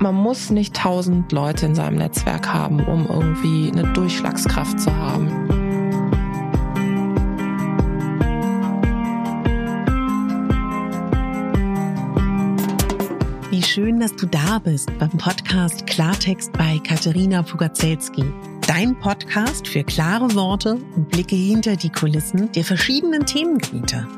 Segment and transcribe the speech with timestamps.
[0.00, 5.28] man muss nicht tausend Leute in seinem Netzwerk haben, um irgendwie eine Durchschlagskraft zu haben.
[13.50, 18.24] Wie schön, dass du da bist beim Podcast Klartext bei Katharina Pugacelski.
[18.66, 24.06] Dein Podcast für klare Worte und Blicke hinter die Kulissen der verschiedenen Themengebiete.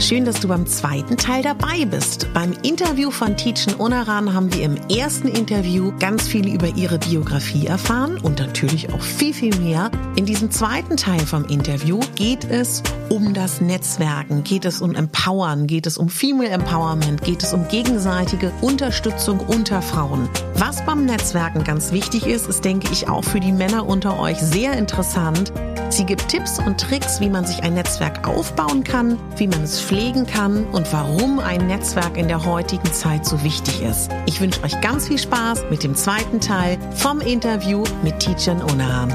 [0.00, 2.28] Schön, dass du beim zweiten Teil dabei bist.
[2.34, 7.66] Beim Interview von Tietjen Onaran haben wir im ersten Interview ganz viel über ihre Biografie
[7.66, 9.92] erfahren und natürlich auch viel, viel mehr.
[10.16, 15.68] In diesem zweiten Teil vom Interview geht es um das Netzwerken, geht es um Empowern,
[15.68, 20.28] geht es um Female Empowerment, geht es um gegenseitige Unterstützung unter Frauen.
[20.56, 24.38] Was beim Netzwerken ganz wichtig ist, ist, denke ich, auch für die Männer unter euch
[24.38, 25.52] sehr interessant.
[25.90, 29.78] Sie gibt Tipps und Tricks, wie man sich ein Netzwerk aufbauen kann, wie man es
[29.84, 34.10] pflegen kann und warum ein Netzwerk in der heutigen Zeit so wichtig ist.
[34.24, 39.12] Ich wünsche euch ganz viel Spaß mit dem zweiten Teil vom Interview mit Tijan Onahan.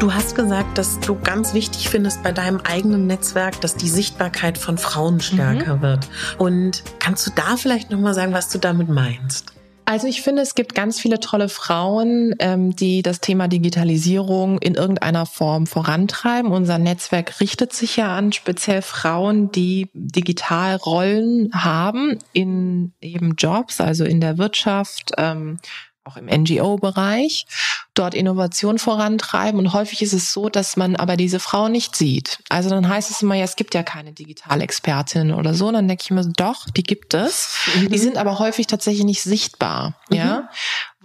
[0.00, 4.58] Du hast gesagt, dass du ganz wichtig findest bei deinem eigenen Netzwerk, dass die Sichtbarkeit
[4.58, 5.82] von Frauen stärker mhm.
[5.82, 6.08] wird.
[6.38, 9.55] Und kannst du da vielleicht noch mal sagen, was du damit meinst?
[9.88, 14.74] Also ich finde, es gibt ganz viele tolle Frauen, ähm, die das Thema Digitalisierung in
[14.74, 16.50] irgendeiner Form vorantreiben.
[16.50, 24.04] Unser Netzwerk richtet sich ja an speziell Frauen, die Digitalrollen haben in eben Jobs, also
[24.04, 25.58] in der Wirtschaft, ähm,
[26.06, 27.46] auch im NGO-Bereich,
[27.94, 29.58] dort Innovation vorantreiben.
[29.58, 32.38] Und häufig ist es so, dass man aber diese Frau nicht sieht.
[32.48, 35.68] Also dann heißt es immer, ja, es gibt ja keine Digitalexpertin oder so.
[35.68, 37.56] Und dann denke ich mir doch, die gibt es.
[37.74, 37.88] Mhm.
[37.90, 39.94] Die sind aber häufig tatsächlich nicht sichtbar.
[40.10, 40.16] Mhm.
[40.16, 40.48] Ja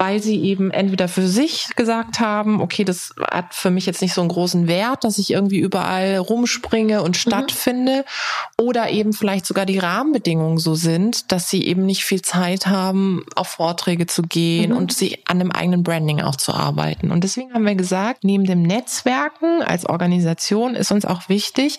[0.01, 4.15] weil sie eben entweder für sich gesagt haben, okay, das hat für mich jetzt nicht
[4.15, 7.19] so einen großen Wert, dass ich irgendwie überall rumspringe und mhm.
[7.19, 8.65] stattfinde, mhm.
[8.65, 13.23] oder eben vielleicht sogar die Rahmenbedingungen so sind, dass sie eben nicht viel Zeit haben,
[13.35, 14.77] auf Vorträge zu gehen mhm.
[14.77, 17.11] und sie an dem eigenen Branding auch zu arbeiten.
[17.11, 21.77] Und deswegen haben wir gesagt, neben dem Netzwerken als Organisation ist uns auch wichtig,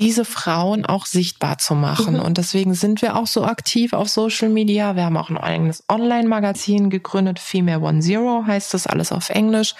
[0.00, 2.14] diese Frauen auch sichtbar zu machen.
[2.14, 2.22] Mhm.
[2.22, 4.96] Und deswegen sind wir auch so aktiv auf Social Media.
[4.96, 9.74] Wir haben auch ein eigenes Online-Magazin gegründet, Female One Zero heißt das alles auf Englisch,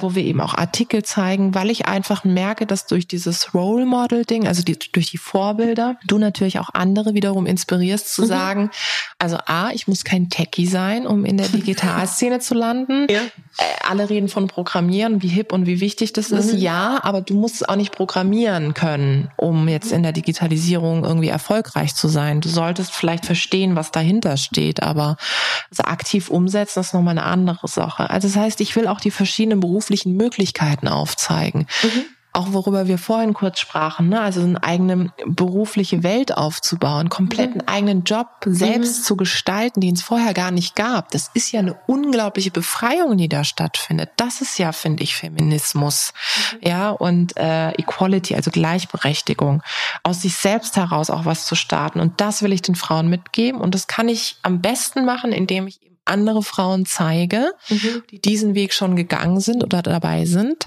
[0.00, 4.24] wo wir eben auch Artikel zeigen, weil ich einfach merke, dass durch dieses Role Model
[4.24, 8.26] Ding, also die, durch die Vorbilder, du natürlich auch andere wiederum inspirierst zu mhm.
[8.26, 8.70] sagen,
[9.18, 13.06] also A, ich muss kein Techie sein, um in der Digitalszene zu landen.
[13.10, 13.20] Ja.
[13.20, 16.38] Äh, alle reden von Programmieren, wie hip und wie wichtig das mhm.
[16.38, 16.52] ist.
[16.54, 21.94] Ja, aber du musst auch nicht programmieren können, um jetzt in der Digitalisierung irgendwie erfolgreich
[21.94, 22.40] zu sein.
[22.40, 25.16] Du solltest vielleicht verstehen, was dahinter steht, aber
[25.70, 28.10] also aktiv umsetzen ist nochmal eine andere Sache.
[28.10, 31.66] Also das heißt, ich will auch die verschiedenen beruflichen Möglichkeiten aufzeigen.
[31.82, 34.20] Mhm auch worüber wir vorhin kurz sprachen, ne?
[34.20, 39.02] also eine eigene berufliche Welt aufzubauen, komplett einen eigenen Job selbst mhm.
[39.04, 41.10] zu gestalten, den es vorher gar nicht gab.
[41.10, 44.10] Das ist ja eine unglaubliche Befreiung, die da stattfindet.
[44.16, 46.12] Das ist ja, finde ich, Feminismus,
[46.52, 46.68] mhm.
[46.68, 49.62] ja und äh, Equality, also Gleichberechtigung,
[50.04, 51.98] aus sich selbst heraus auch was zu starten.
[51.98, 53.60] Und das will ich den Frauen mitgeben.
[53.60, 58.02] Und das kann ich am besten machen, indem ich andere Frauen zeige, mhm.
[58.10, 60.66] die diesen Weg schon gegangen sind oder dabei sind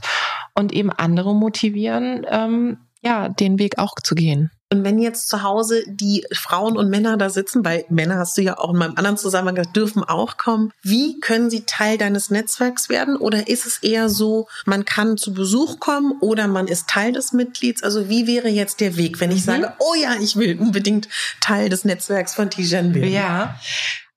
[0.56, 4.52] und eben andere motivieren, ähm, ja, den Weg auch zu gehen.
[4.72, 8.42] Und wenn jetzt zu Hause die Frauen und Männer da sitzen, bei Männer hast du
[8.42, 12.30] ja auch in meinem anderen Zusammenhang gesagt, dürfen auch kommen, wie können sie Teil deines
[12.30, 13.18] Netzwerks werden?
[13.18, 17.34] Oder ist es eher so, man kann zu Besuch kommen oder man ist Teil des
[17.34, 17.84] Mitglieds?
[17.84, 19.52] Also wie wäre jetzt der Weg, wenn ich mhm.
[19.52, 21.10] sage, oh ja, ich will unbedingt
[21.42, 23.12] Teil des Netzwerks von Tijan werden?
[23.12, 23.60] Ja,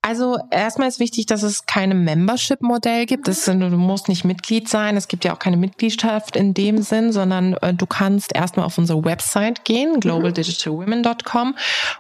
[0.07, 3.27] Also erstmal ist wichtig, dass es keine Membership-Modell gibt.
[3.27, 4.99] Das, du musst nicht Mitglied sein.
[4.99, 8.77] Es gibt ja auch keine Mitgliedschaft in dem Sinn, sondern äh, du kannst erstmal auf
[8.77, 11.55] unsere Website gehen, globaldigitalwomen.com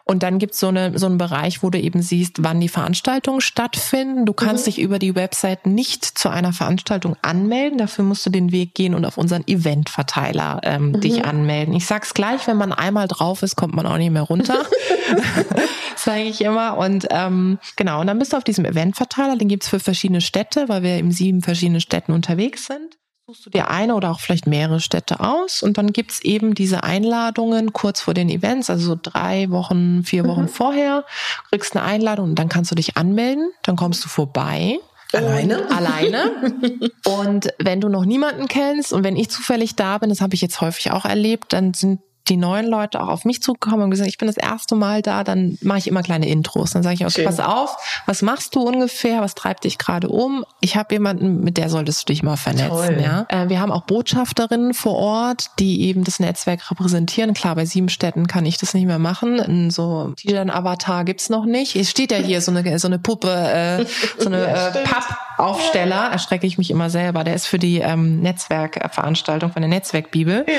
[0.04, 3.40] und dann gibt's so, eine, so einen Bereich, wo du eben siehst, wann die Veranstaltungen
[3.40, 4.26] stattfinden.
[4.26, 4.72] Du kannst mhm.
[4.72, 7.78] dich über die Website nicht zu einer Veranstaltung anmelden.
[7.78, 11.00] Dafür musst du den Weg gehen und auf unseren Event-Verteiler ähm, mhm.
[11.00, 11.72] dich anmelden.
[11.72, 14.58] Ich sag's gleich, wenn man einmal drauf ist, kommt man auch nicht mehr runter.
[15.96, 16.76] Sage ich immer.
[16.76, 20.20] Und ähm, genau, Genau, und dann bist du auf diesem Eventverteiler, den gibt's für verschiedene
[20.20, 22.98] Städte, weil wir in sieben verschiedenen Städten unterwegs sind.
[23.28, 26.82] Suchst du dir eine oder auch vielleicht mehrere Städte aus und dann gibt's eben diese
[26.82, 30.48] Einladungen kurz vor den Events, also so drei Wochen, vier Wochen mhm.
[30.48, 31.04] vorher,
[31.50, 34.80] kriegst eine Einladung und dann kannst du dich anmelden, dann kommst du vorbei.
[35.12, 35.70] Alleine?
[35.70, 36.32] Alleine.
[37.06, 40.40] und wenn du noch niemanden kennst und wenn ich zufällig da bin, das habe ich
[40.40, 44.08] jetzt häufig auch erlebt, dann sind die neuen Leute auch auf mich zugekommen und gesagt,
[44.08, 46.70] ich bin das erste Mal da, dann mache ich immer kleine Intros.
[46.70, 47.24] Dann sage ich, okay, Schön.
[47.26, 47.76] pass auf,
[48.06, 50.44] was machst du ungefähr, was treibt dich gerade um?
[50.60, 52.68] Ich habe jemanden, mit der solltest du dich mal vernetzen.
[52.68, 52.98] Toll.
[53.02, 53.26] Ja?
[53.28, 57.34] Äh, wir haben auch Botschafterinnen vor Ort, die eben das Netzwerk repräsentieren.
[57.34, 59.70] Klar, bei sieben Städten kann ich das nicht mehr machen.
[59.70, 61.76] So Tijan-Avatar gibt's noch nicht.
[61.76, 63.84] Es steht ja hier so eine, so eine Puppe, äh,
[64.18, 67.22] so eine ja, äh, Pappaufsteller, erschrecke ich mich immer selber.
[67.22, 70.46] Der ist für die ähm, Netzwerkveranstaltung von der Netzwerkbibel.
[70.48, 70.54] Ja.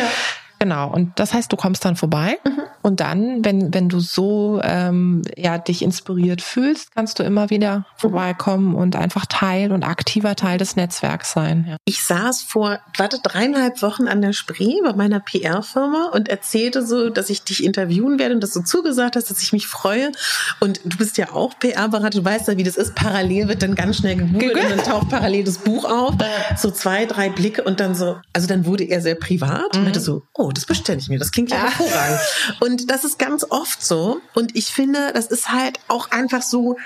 [0.60, 0.92] Genau.
[0.92, 2.62] Und das heißt, du kommst dann vorbei mhm.
[2.82, 7.86] und dann, wenn, wenn du so ähm, ja, dich inspiriert fühlst, kannst du immer wieder
[7.98, 11.66] vorbeikommen und einfach Teil und aktiver Teil des Netzwerks sein.
[11.70, 11.78] Ja.
[11.86, 17.10] Ich saß vor, warte, dreieinhalb Wochen an der Spree bei meiner PR-Firma und erzählte so,
[17.10, 20.12] dass ich dich interviewen werde und dass du zugesagt hast, dass ich mich freue.
[20.60, 22.96] Und du bist ja auch PR-Berater, du weißt ja, wie das ist.
[22.96, 26.16] Parallel wird dann ganz schnell gegoogelt und dann taucht parallel das Buch auf.
[26.58, 29.80] So zwei, drei Blicke und dann so, also dann wurde er sehr privat mhm.
[29.80, 31.20] und meinte so, oh, das bestelle ich mir.
[31.20, 32.20] Das klingt ja hervorragend.
[32.60, 34.22] Und das ist ganz oft so.
[34.34, 36.78] Und ich finde, das ist halt auch einfach so,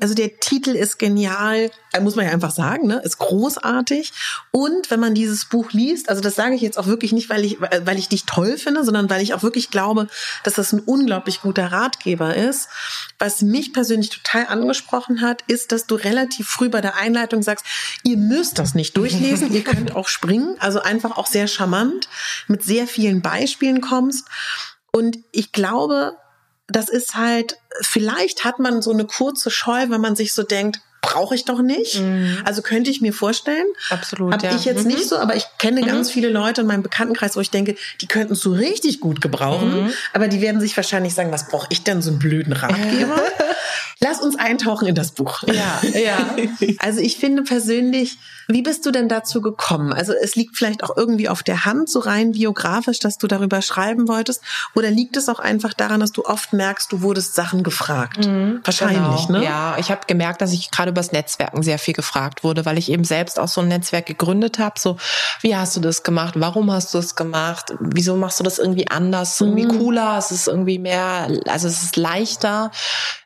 [0.00, 3.00] also der Titel ist genial, äh, muss man ja einfach sagen, ne?
[3.04, 4.12] ist großartig.
[4.50, 7.44] Und wenn man dieses Buch liest, also das sage ich jetzt auch wirklich nicht, weil
[7.44, 10.08] ich, weil ich dich toll finde, sondern weil ich auch wirklich glaube,
[10.42, 12.68] dass das ein unglaublich guter Ratgeber ist.
[13.20, 17.64] Was mich persönlich total angesprochen hat, ist, dass du relativ früh bei der Einleitung sagst,
[18.02, 20.56] ihr müsst das nicht durchlesen, ihr könnt auch springen.
[20.58, 22.08] Also einfach auch sehr charmant,
[22.48, 24.26] mit sehr vielen Beispielen kommst.
[24.92, 26.16] Und ich glaube,
[26.68, 30.80] das ist halt, vielleicht hat man so eine kurze Scheu, wenn man sich so denkt,
[31.02, 32.00] brauche ich doch nicht.
[32.00, 32.38] Mhm.
[32.44, 33.66] Also könnte ich mir vorstellen.
[33.90, 34.32] Absolut.
[34.32, 34.54] Habe ja.
[34.54, 34.92] ich jetzt mhm.
[34.92, 35.86] nicht so, aber ich kenne mhm.
[35.86, 39.20] ganz viele Leute in meinem Bekanntenkreis, wo ich denke, die könnten es so richtig gut
[39.20, 39.84] gebrauchen.
[39.84, 39.92] Mhm.
[40.12, 43.20] Aber die werden sich wahrscheinlich sagen, was brauche ich denn so einen blöden Ratgeber?
[44.02, 45.42] Lass uns eintauchen in das Buch.
[45.46, 46.36] Ja, ja.
[46.78, 48.18] Also ich finde persönlich,
[48.48, 49.92] wie bist du denn dazu gekommen?
[49.92, 53.62] Also es liegt vielleicht auch irgendwie auf der Hand, so rein biografisch, dass du darüber
[53.62, 54.42] schreiben wolltest.
[54.74, 58.26] Oder liegt es auch einfach daran, dass du oft merkst, du wurdest Sachen gefragt?
[58.26, 59.38] Mhm, Wahrscheinlich, genau.
[59.38, 59.44] ne?
[59.44, 62.90] Ja, ich habe gemerkt, dass ich gerade übers Netzwerken sehr viel gefragt wurde, weil ich
[62.90, 64.80] eben selbst auch so ein Netzwerk gegründet habe.
[64.80, 64.96] So,
[65.42, 66.34] wie hast du das gemacht?
[66.36, 67.74] Warum hast du es gemacht?
[67.78, 69.40] Wieso machst du das irgendwie anders?
[69.40, 69.78] Irgendwie mhm.
[69.78, 70.18] cooler?
[70.18, 72.70] Es ist irgendwie mehr, also es ist leichter.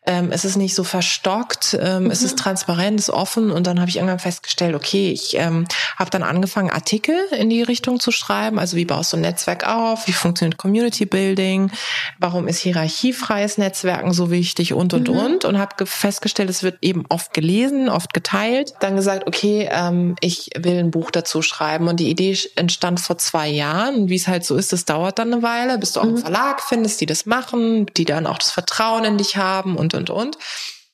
[0.08, 2.10] Ähm, es ist nicht so verstockt, ähm, mhm.
[2.10, 5.66] es ist transparent, es ist offen und dann habe ich irgendwann festgestellt, okay, ich ähm,
[5.96, 9.66] habe dann angefangen, Artikel in die Richtung zu schreiben, also wie baust du ein Netzwerk
[9.66, 11.70] auf, wie funktioniert Community Building,
[12.18, 15.16] warum ist hierarchiefreies Netzwerken so wichtig und und mhm.
[15.16, 18.74] und und habe festgestellt, es wird eben oft gelesen, oft geteilt.
[18.80, 23.18] Dann gesagt, okay, ähm, ich will ein Buch dazu schreiben und die Idee entstand vor
[23.18, 24.08] zwei Jahren.
[24.08, 26.18] Wie es halt so ist, das dauert dann eine Weile, bis du auch einen mhm.
[26.18, 30.10] Verlag findest, die das machen, die dann auch das Vertrauen in dich haben und und,
[30.10, 30.38] und.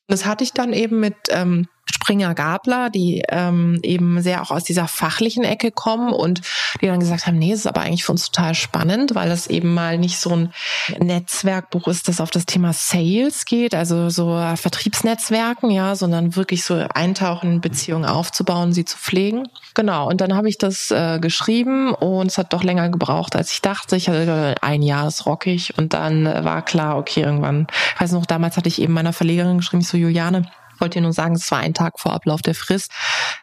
[0.08, 4.65] Das hatte ich dann eben mit ähm, Springer Gabler, die ähm, eben sehr auch aus
[4.65, 6.41] dieser fachlichen Ecke kommen und
[6.81, 9.46] die dann gesagt haben, nee, es ist aber eigentlich für uns total spannend, weil es
[9.46, 10.53] eben mal nicht so ein
[10.98, 16.74] Netzwerkbuch ist, das auf das Thema Sales geht, also so Vertriebsnetzwerken, ja, sondern wirklich so
[16.74, 19.48] eintauchen, Beziehungen aufzubauen, sie zu pflegen.
[19.74, 23.53] Genau, und dann habe ich das äh, geschrieben und es hat doch länger gebraucht, als
[23.53, 23.96] ich dachte.
[23.96, 28.01] Ich hatte ein Jahr, das rock ich und dann äh, war klar, okay, irgendwann, ich
[28.01, 30.46] weiß noch, damals hatte ich eben meiner Verlegerin geschrieben, ich so, Juliane,
[30.82, 32.91] wollte ihr nur sagen, es war ein Tag vor Ablauf der Frist.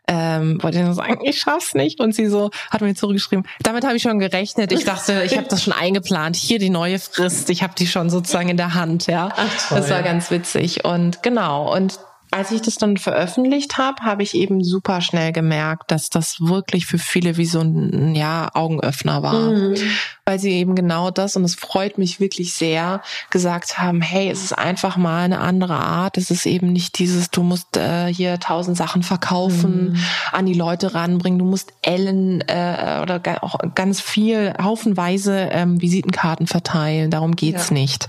[0.08, 2.00] Ähm, wollte ihr nur sagen, ich schaff's nicht.
[2.00, 4.72] Und sie so hat mir zurückgeschrieben, damit habe ich schon gerechnet.
[4.72, 6.36] Ich dachte, ich habe das schon eingeplant.
[6.36, 7.50] Hier die neue Frist.
[7.50, 9.08] Ich habe die schon sozusagen in der Hand.
[9.08, 10.86] Ja, Ach, toll, das war ganz witzig.
[10.86, 11.74] Und genau.
[11.74, 12.00] Und
[12.32, 16.86] als ich das dann veröffentlicht habe, habe ich eben super schnell gemerkt, dass das wirklich
[16.86, 19.52] für viele wie so ein ja, Augenöffner war.
[19.52, 19.76] Mhm.
[20.30, 24.44] Weil sie eben genau das, und es freut mich wirklich sehr, gesagt haben, hey, es
[24.44, 26.20] ist einfach mal eine andere Art.
[26.20, 30.00] Es ist eben nicht dieses, du musst äh, hier tausend Sachen verkaufen, mhm.
[30.32, 36.46] an die Leute ranbringen, du musst Ellen äh, oder auch ganz viel, haufenweise ähm, Visitenkarten
[36.46, 37.10] verteilen.
[37.10, 37.74] Darum geht's ja.
[37.74, 38.08] nicht.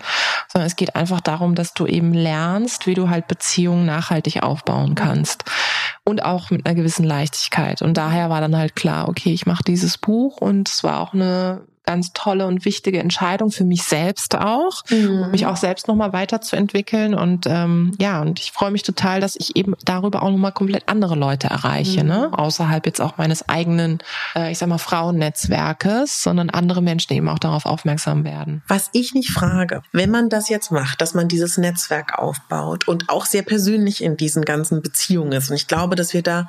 [0.53, 4.95] Sondern es geht einfach darum, dass du eben lernst, wie du halt Beziehungen nachhaltig aufbauen
[4.95, 5.45] kannst.
[6.05, 7.81] Und auch mit einer gewissen Leichtigkeit.
[7.81, 11.15] Und daher war dann halt klar, okay, ich mache dieses Buch und es war auch
[11.15, 15.23] eine ganz tolle und wichtige Entscheidung für mich selbst auch, mhm.
[15.23, 17.15] um mich auch selbst nochmal weiterzuentwickeln.
[17.15, 20.89] Und ähm, ja, und ich freue mich total, dass ich eben darüber auch nochmal komplett
[20.89, 22.27] andere Leute erreiche, ne?
[22.27, 22.31] mhm.
[22.31, 22.39] ne?
[22.39, 23.99] Außerhalb jetzt auch meines eigenen,
[24.37, 28.63] äh, ich sag mal, Frauennetzwerkes, sondern andere Menschen eben auch darauf aufmerksam werden.
[28.69, 33.09] Was ich nicht frage, wenn man das jetzt macht, dass man dieses Netzwerk aufbaut und
[33.09, 35.51] auch sehr persönlich in diesen ganzen Beziehungen ist.
[35.51, 36.47] Und ich glaube, dass wir da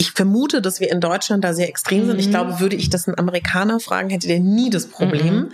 [0.00, 2.18] ich vermute, dass wir in Deutschland da sehr extrem sind.
[2.18, 2.30] Ich mhm.
[2.30, 5.34] glaube, würde ich das einen Amerikaner fragen, hätte der nie das Problem.
[5.34, 5.52] Mhm.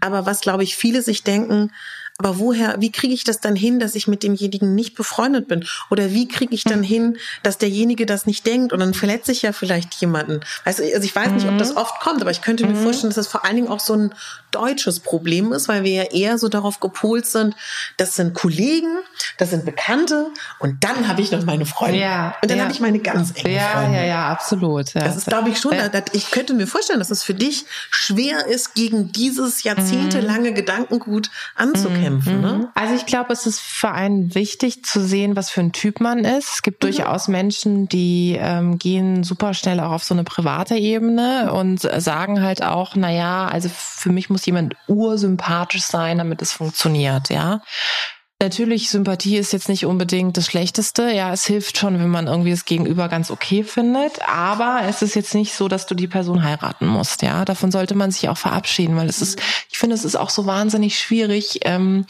[0.00, 1.70] Aber was, glaube ich, viele sich denken,
[2.18, 5.64] aber woher, wie kriege ich das dann hin, dass ich mit demjenigen nicht befreundet bin?
[5.90, 6.84] Oder wie kriege ich dann mhm.
[6.84, 8.72] hin, dass derjenige das nicht denkt?
[8.72, 10.38] Und dann verletze ich ja vielleicht jemanden.
[10.40, 13.16] Du, also ich weiß nicht, ob das oft kommt, aber ich könnte mir vorstellen, dass
[13.16, 14.14] das vor allen Dingen auch so ein
[14.52, 17.56] deutsches Problem ist, weil wir ja eher so darauf gepolt sind,
[17.96, 18.98] das sind Kollegen,
[19.36, 20.28] das sind Bekannte
[20.60, 21.98] und dann habe ich noch meine Freunde.
[21.98, 22.64] Ja, und dann ja.
[22.64, 23.98] habe ich meine ganz enge ja, Freunde.
[23.98, 24.94] Ja, ja, absolut.
[24.94, 25.00] Ja.
[25.00, 28.46] Das ist, glaube ich, schon, äh, ich könnte mir vorstellen, dass es für dich schwer
[28.46, 30.54] ist, gegen dieses jahrzehntelange mhm.
[30.54, 32.03] Gedankengut anzukämpfen.
[32.10, 32.40] Mhm.
[32.40, 32.70] Ne?
[32.74, 36.24] Also ich glaube, es ist für einen wichtig zu sehen, was für ein Typ man
[36.24, 36.54] ist.
[36.54, 36.88] Es gibt mhm.
[36.88, 42.42] durchaus Menschen, die ähm, gehen super schnell auch auf so eine private Ebene und sagen
[42.42, 47.60] halt auch, na ja, also für mich muss jemand ursympathisch sein, damit es funktioniert, ja.
[48.44, 51.10] Natürlich, Sympathie ist jetzt nicht unbedingt das Schlechteste.
[51.10, 54.20] Ja, es hilft schon, wenn man irgendwie das Gegenüber ganz okay findet.
[54.28, 57.22] Aber es ist jetzt nicht so, dass du die Person heiraten musst.
[57.22, 60.28] Ja, davon sollte man sich auch verabschieden, weil es ist, ich finde, es ist auch
[60.28, 62.04] so wahnsinnig schwierig, ähm,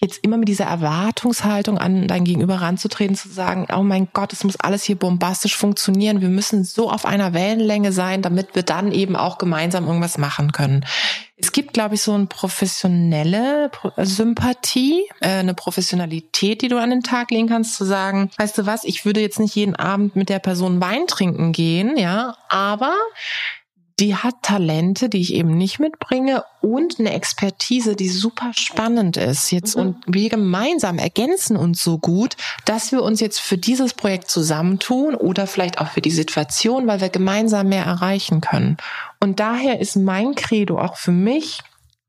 [0.00, 4.42] jetzt immer mit dieser Erwartungshaltung an dein Gegenüber ranzutreten, zu sagen, oh mein Gott, es
[4.42, 6.20] muss alles hier bombastisch funktionieren.
[6.20, 10.50] Wir müssen so auf einer Wellenlänge sein, damit wir dann eben auch gemeinsam irgendwas machen
[10.50, 10.84] können.
[11.38, 17.02] Es gibt, glaube ich, so eine professionelle Sympathie, äh, eine Professionalität, die du an den
[17.02, 20.30] Tag legen kannst, zu sagen, weißt du was, ich würde jetzt nicht jeden Abend mit
[20.30, 22.94] der Person Wein trinken gehen, ja, aber
[23.98, 29.50] die hat Talente, die ich eben nicht mitbringe und eine Expertise, die super spannend ist
[29.50, 29.82] jetzt mhm.
[29.82, 32.36] und wir gemeinsam ergänzen uns so gut,
[32.66, 37.00] dass wir uns jetzt für dieses Projekt zusammentun oder vielleicht auch für die Situation, weil
[37.00, 38.76] wir gemeinsam mehr erreichen können.
[39.20, 41.62] Und daher ist mein Credo auch für mich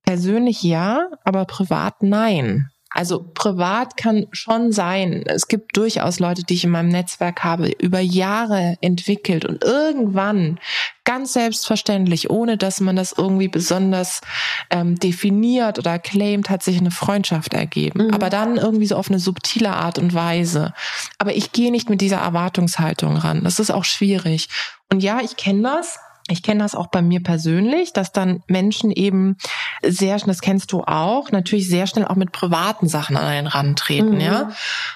[0.03, 2.69] persönlich ja, aber privat nein.
[2.97, 5.23] Also privat kann schon sein.
[5.27, 10.57] Es gibt durchaus Leute, die ich in meinem Netzwerk habe, über Jahre entwickelt und irgendwann
[11.03, 14.21] ganz selbstverständlich, ohne dass man das irgendwie besonders
[14.71, 18.07] ähm, definiert oder claimt, hat sich eine Freundschaft ergeben.
[18.07, 18.13] Mhm.
[18.15, 20.73] Aber dann irgendwie so auf eine subtile Art und Weise.
[21.19, 23.43] Aber ich gehe nicht mit dieser Erwartungshaltung ran.
[23.43, 24.49] Das ist auch schwierig.
[24.91, 28.91] Und ja, ich kenne das ich kenne das auch bei mir persönlich, dass dann Menschen
[28.91, 29.37] eben
[29.83, 33.47] sehr schnell, das kennst du auch, natürlich sehr schnell auch mit privaten Sachen an einen
[33.47, 34.21] rantreten, mhm.
[34.21, 34.51] ja.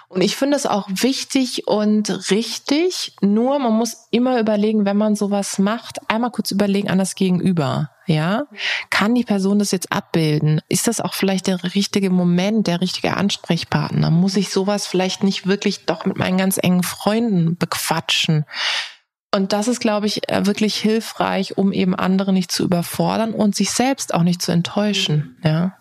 [0.09, 5.15] Und ich finde es auch wichtig und richtig, nur man muss immer überlegen, wenn man
[5.15, 7.89] sowas macht, einmal kurz überlegen an das Gegenüber.
[8.07, 8.43] Ja,
[8.89, 10.59] kann die Person das jetzt abbilden?
[10.67, 14.09] Ist das auch vielleicht der richtige Moment, der richtige Ansprechpartner?
[14.09, 18.45] Muss ich sowas vielleicht nicht wirklich doch mit meinen ganz engen Freunden bequatschen?
[19.33, 23.55] Und das ist, glaube ich, äh, wirklich hilfreich, um eben andere nicht zu überfordern und
[23.55, 25.37] sich selbst auch nicht zu enttäuschen.
[25.43, 25.77] Ja.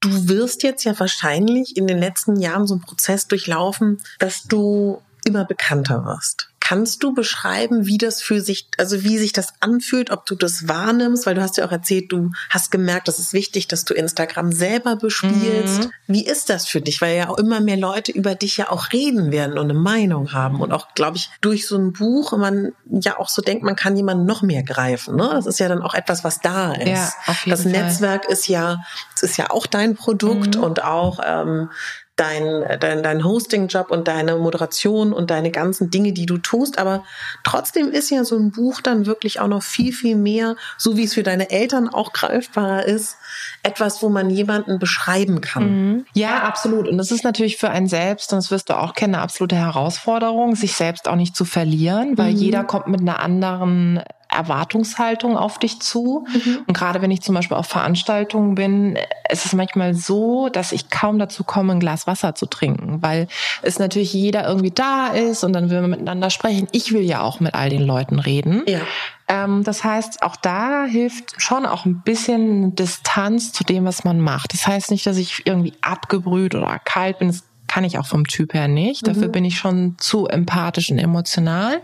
[0.00, 5.02] Du wirst jetzt ja wahrscheinlich in den letzten Jahren so einen Prozess durchlaufen, dass du
[5.24, 6.48] immer bekannter wirst.
[6.64, 10.68] Kannst du beschreiben, wie das für sich, also wie sich das anfühlt, ob du das
[10.68, 11.26] wahrnimmst?
[11.26, 14.52] Weil du hast ja auch erzählt, du hast gemerkt, das ist wichtig, dass du Instagram
[14.52, 15.84] selber bespielst.
[15.84, 15.90] Mhm.
[16.06, 17.00] Wie ist das für dich?
[17.00, 20.32] Weil ja auch immer mehr Leute über dich ja auch reden werden und eine Meinung
[20.32, 20.60] haben.
[20.60, 23.96] Und auch, glaube ich, durch so ein Buch man ja auch so denkt, man kann
[23.96, 25.16] jemanden noch mehr greifen.
[25.16, 25.28] Ne?
[25.32, 26.86] Das ist ja dann auch etwas, was da ist.
[26.88, 27.72] Ja, auf jeden das Fall.
[27.72, 28.78] Netzwerk ist ja,
[29.16, 30.62] es ist ja auch dein Produkt mhm.
[30.62, 31.70] und auch ähm,
[32.16, 36.78] dein, dein, dein Hosting-Job und deine Moderation und deine ganzen Dinge, die du tust.
[36.78, 37.04] Aber
[37.42, 41.04] trotzdem ist ja so ein Buch dann wirklich auch noch viel, viel mehr, so wie
[41.04, 43.16] es für deine Eltern auch greifbarer ist,
[43.62, 45.64] etwas, wo man jemanden beschreiben kann.
[45.64, 46.06] Mhm.
[46.12, 46.86] Ja, absolut.
[46.86, 49.56] Und das ist natürlich für einen selbst, und das wirst du auch kennen, eine absolute
[49.56, 52.38] Herausforderung, sich selbst auch nicht zu verlieren, weil mhm.
[52.38, 54.02] jeder kommt mit einer anderen
[54.32, 56.26] Erwartungshaltung auf dich zu.
[56.32, 56.64] Mhm.
[56.66, 58.98] Und gerade wenn ich zum Beispiel auf Veranstaltungen bin,
[59.30, 63.28] ist es manchmal so, dass ich kaum dazu komme, ein Glas Wasser zu trinken, weil
[63.62, 66.68] es natürlich jeder irgendwie da ist und dann will man miteinander sprechen.
[66.72, 68.62] Ich will ja auch mit all den Leuten reden.
[68.66, 68.80] Ja.
[69.28, 74.20] Ähm, das heißt, auch da hilft schon auch ein bisschen Distanz zu dem, was man
[74.20, 74.52] macht.
[74.52, 77.28] Das heißt nicht, dass ich irgendwie abgebrüht oder kalt bin.
[77.28, 79.06] Das kann ich auch vom Typ her nicht.
[79.06, 79.32] Dafür mhm.
[79.32, 81.80] bin ich schon zu empathisch und emotional.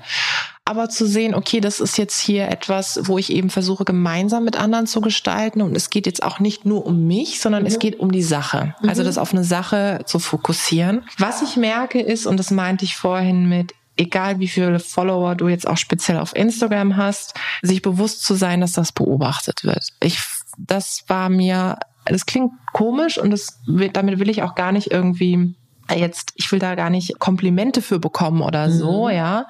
[0.68, 4.60] Aber zu sehen, okay, das ist jetzt hier etwas, wo ich eben versuche, gemeinsam mit
[4.60, 5.62] anderen zu gestalten.
[5.62, 7.68] Und es geht jetzt auch nicht nur um mich, sondern mhm.
[7.68, 8.74] es geht um die Sache.
[8.86, 9.06] Also mhm.
[9.06, 11.06] das auf eine Sache zu fokussieren.
[11.16, 15.48] Was ich merke ist, und das meinte ich vorhin mit, egal wie viele Follower du
[15.48, 17.32] jetzt auch speziell auf Instagram hast,
[17.62, 19.88] sich bewusst zu sein, dass das beobachtet wird.
[20.02, 20.20] Ich,
[20.58, 23.58] das war mir, das klingt komisch und das,
[23.94, 25.54] damit will ich auch gar nicht irgendwie
[25.94, 29.14] jetzt, ich will da gar nicht Komplimente für bekommen oder so, mhm.
[29.14, 29.46] ja.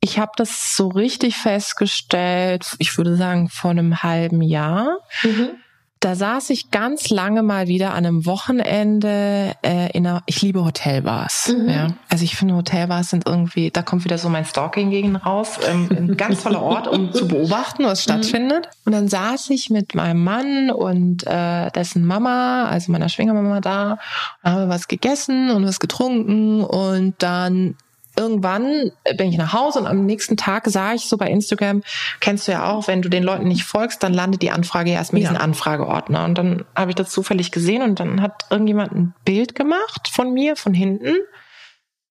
[0.00, 4.98] Ich habe das so richtig festgestellt, ich würde sagen, vor einem halben Jahr.
[5.22, 5.56] Mhm
[6.00, 10.64] da saß ich ganz lange mal wieder an einem Wochenende äh, in einer, ich liebe
[10.64, 11.54] Hotelbars.
[11.56, 11.68] Mhm.
[11.68, 11.86] Ja.
[12.10, 15.58] Also ich finde Hotelbars sind irgendwie, da kommt wieder so mein Stalking gegen raus.
[15.66, 18.12] Ähm, ein ganz toller Ort, um zu beobachten, was mhm.
[18.12, 18.68] stattfindet.
[18.84, 23.98] Und dann saß ich mit meinem Mann und äh, dessen Mama, also meiner Schwiegermama da,
[24.44, 27.74] haben wir was gegessen und was getrunken und dann
[28.16, 31.82] irgendwann bin ich nach Hause und am nächsten Tag sah ich so bei Instagram,
[32.20, 35.12] kennst du ja auch, wenn du den Leuten nicht folgst, dann landet die Anfrage erst
[35.12, 35.28] mit ja.
[35.28, 36.24] diesem Anfrageordner.
[36.24, 40.32] Und dann habe ich das zufällig gesehen und dann hat irgendjemand ein Bild gemacht von
[40.32, 41.14] mir, von hinten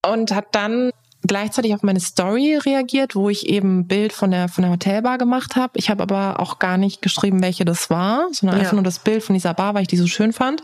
[0.05, 0.91] und hat dann
[1.23, 5.17] gleichzeitig auf meine Story reagiert, wo ich eben ein Bild von der von der Hotelbar
[5.17, 5.73] gemacht habe.
[5.75, 8.61] Ich habe aber auch gar nicht geschrieben, welche das war, sondern ja.
[8.61, 10.61] einfach nur das Bild von dieser Bar, weil ich die so schön fand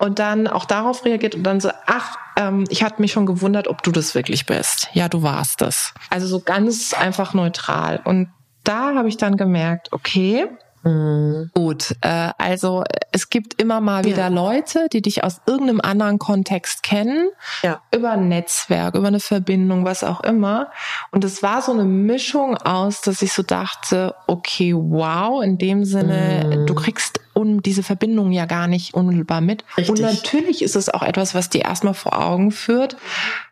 [0.00, 3.68] und dann auch darauf reagiert und dann so, ach, ähm, ich hatte mich schon gewundert,
[3.68, 4.88] ob du das wirklich bist.
[4.94, 5.92] Ja, du warst es.
[6.08, 8.00] Also so ganz einfach neutral.
[8.04, 8.30] Und
[8.64, 10.48] da habe ich dann gemerkt, okay,
[10.82, 11.50] Mhm.
[11.54, 14.28] Gut, äh, also es gibt immer mal wieder ja.
[14.28, 17.28] Leute, die dich aus irgendeinem anderen Kontext kennen,
[17.62, 17.80] ja.
[17.94, 20.70] über ein Netzwerk, über eine Verbindung, was auch immer.
[21.10, 25.84] Und es war so eine Mischung aus, dass ich so dachte, okay, wow, in dem
[25.84, 26.66] Sinne, mhm.
[26.66, 29.64] du kriegst um diese Verbindung ja gar nicht unmittelbar mit.
[29.76, 29.90] Richtig.
[29.90, 32.96] Und natürlich ist es auch etwas, was dir erstmal vor Augen führt,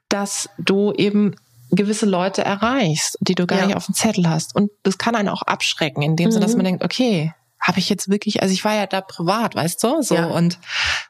[0.09, 1.35] dass du eben
[1.71, 3.67] gewisse Leute erreichst, die du gar ja.
[3.67, 4.55] nicht auf dem Zettel hast.
[4.55, 6.33] Und das kann einen auch abschrecken, in dem mhm.
[6.33, 9.55] Sinne, dass man denkt, okay, habe ich jetzt wirklich, also ich war ja da privat,
[9.55, 10.27] weißt du, so ja.
[10.27, 10.59] und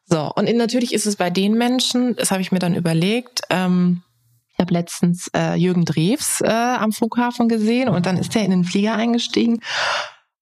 [0.06, 0.32] so.
[0.34, 4.02] Und natürlich ist es bei den Menschen, das habe ich mir dann überlegt, ähm,
[4.52, 8.50] ich habe letztens äh, Jürgen Drews äh, am Flughafen gesehen und dann ist er in
[8.50, 9.60] den Flieger eingestiegen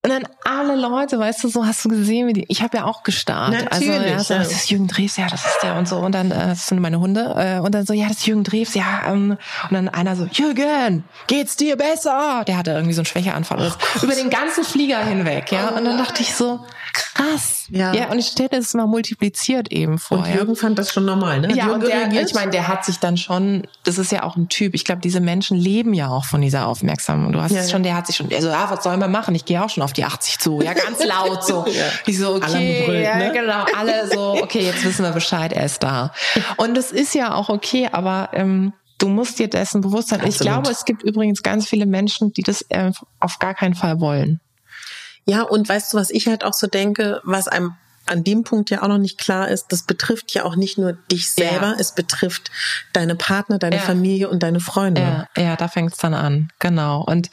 [0.03, 2.85] und dann alle Leute, weißt du, so hast du gesehen, wie die, ich habe ja
[2.85, 3.67] auch gestartet.
[3.71, 5.97] Also, Natürlich, also, ja, so, das ist Jürgen Drews, ja, das ist der und so.
[5.97, 7.33] Und dann, äh, das sind meine Hunde.
[7.35, 9.01] Äh, und dann so, ja, das ist Jürgen Drews, ja.
[9.07, 12.43] Ähm, und dann einer so, Jürgen, geht's dir besser?
[12.47, 13.73] Der hatte irgendwie so einen Schwächeanfall.
[13.75, 15.69] Oh, über den ganzen Flieger hinweg, ja.
[15.69, 17.06] Und dann dachte ich so, krass.
[17.69, 17.93] Ja.
[17.93, 20.19] ja, und ich stelle das mal multipliziert eben vor.
[20.19, 21.55] Und Jürgen fand das schon normal, ne?
[21.55, 24.49] Ja, und der, ich meine, der hat sich dann schon, das ist ja auch ein
[24.49, 24.73] Typ.
[24.73, 27.35] Ich glaube, diese Menschen leben ja auch von dieser Aufmerksamkeit.
[27.35, 29.35] Du hast ja, es schon, der hat sich schon, also, ja, was soll man machen?
[29.35, 30.61] Ich gehe auch schon auf die 80 zu.
[30.61, 31.65] Ja, ganz laut so.
[31.67, 31.85] ja.
[32.05, 33.31] Ich so, okay, brüllt, ja, ne?
[33.33, 36.13] genau, alle so, okay, jetzt wissen wir Bescheid, er ist da.
[36.57, 40.21] Und das ist ja auch okay, aber ähm, du musst dir dessen bewusst sein.
[40.21, 40.35] Absolut.
[40.35, 43.99] Ich glaube, es gibt übrigens ganz viele Menschen, die das äh, auf gar keinen Fall
[43.99, 44.39] wollen.
[45.27, 48.69] Ja, und weißt du, was ich halt auch so denke, was einem an dem Punkt
[48.69, 51.75] ja auch noch nicht klar ist, das betrifft ja auch nicht nur dich selber, ja.
[51.77, 52.49] es betrifft
[52.93, 53.81] deine Partner, deine ja.
[53.81, 55.01] Familie und deine Freunde.
[55.01, 57.03] Ja, ja da fängt es dann an, genau.
[57.03, 57.29] Und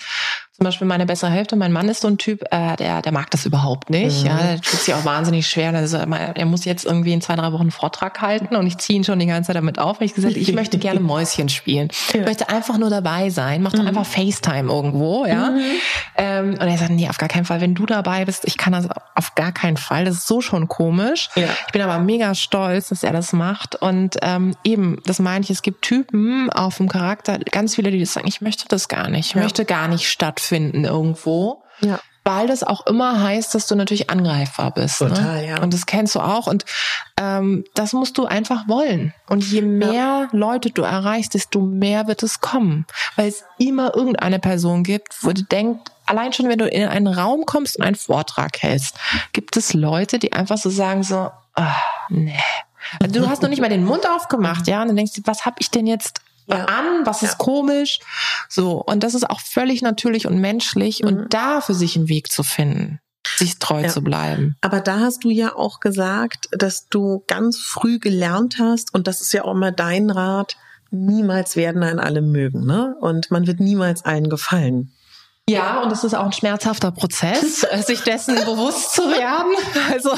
[0.56, 3.28] zum Beispiel meine bessere Hälfte, mein Mann ist so ein Typ, äh, der, der mag
[3.32, 4.20] das überhaupt nicht.
[4.20, 4.26] Mhm.
[4.28, 5.74] Ja, der tut sich auch wahnsinnig schwer.
[5.74, 8.96] Also er muss jetzt irgendwie in zwei, drei Wochen einen Vortrag halten und ich ziehe
[8.96, 11.88] ihn schon die ganze Zeit damit auf, weil ich gesagt ich möchte gerne Mäuschen spielen.
[12.12, 12.20] Ja.
[12.20, 13.88] Ich möchte einfach nur dabei sein, mach doch mhm.
[13.88, 15.50] einfach FaceTime irgendwo, ja.
[15.50, 15.60] Mhm.
[16.16, 17.60] Ähm, und er sagt, nee, auf gar keinen Fall.
[17.60, 18.86] Wenn du dabei bist, ich kann das
[19.16, 20.04] auf gar keinen Fall.
[20.04, 21.30] Das ist so schon komisch.
[21.34, 21.48] Ja.
[21.66, 23.74] Ich bin aber mega stolz, dass er das macht.
[23.74, 28.04] Und ähm, eben, das meine ich, es gibt Typen auf dem Charakter, ganz viele, die
[28.04, 29.30] sagen, ich möchte das gar nicht.
[29.30, 29.42] Ich ja.
[29.42, 31.62] möchte gar nicht stattfinden stattfinden irgendwo.
[31.80, 31.98] Ja.
[32.26, 35.02] Weil das auch immer heißt, dass du natürlich angreifbar bist.
[35.02, 35.09] Ne?
[35.09, 35.48] Total, ne?
[35.48, 35.62] ja.
[35.62, 36.46] Und das kennst du auch.
[36.46, 36.64] Und
[37.20, 39.12] ähm, das musst du einfach wollen.
[39.28, 40.28] Und je mehr ja.
[40.33, 42.87] Leute du erreichst, desto mehr wird es kommen.
[43.16, 47.09] Weil es immer irgendeine Person gibt, wo du denkst, allein schon, wenn du in einen
[47.09, 48.96] Raum kommst und einen Vortrag hältst,
[49.35, 51.62] gibt es Leute, die einfach so sagen so, oh,
[52.09, 52.38] nee.
[53.02, 55.44] Also du hast noch nicht mal den Mund aufgemacht, ja, und dann denkst du, was
[55.44, 56.64] habe ich denn jetzt ja.
[56.66, 57.38] an, was ist ja.
[57.38, 58.00] komisch.
[58.48, 61.09] So, und das ist auch völlig natürlich und menschlich mhm.
[61.09, 63.00] und da für sich einen Weg zu finden
[63.37, 63.88] sich treu ja.
[63.88, 64.57] zu bleiben.
[64.61, 69.20] Aber da hast du ja auch gesagt, dass du ganz früh gelernt hast, und das
[69.20, 70.57] ist ja auch immer dein Rat,
[70.90, 72.96] niemals werden ein alle mögen, ne?
[73.00, 74.92] Und man wird niemals allen gefallen.
[75.46, 79.52] Ja, und es ist auch ein schmerzhafter Prozess, sich dessen bewusst zu werden.
[79.92, 80.11] Also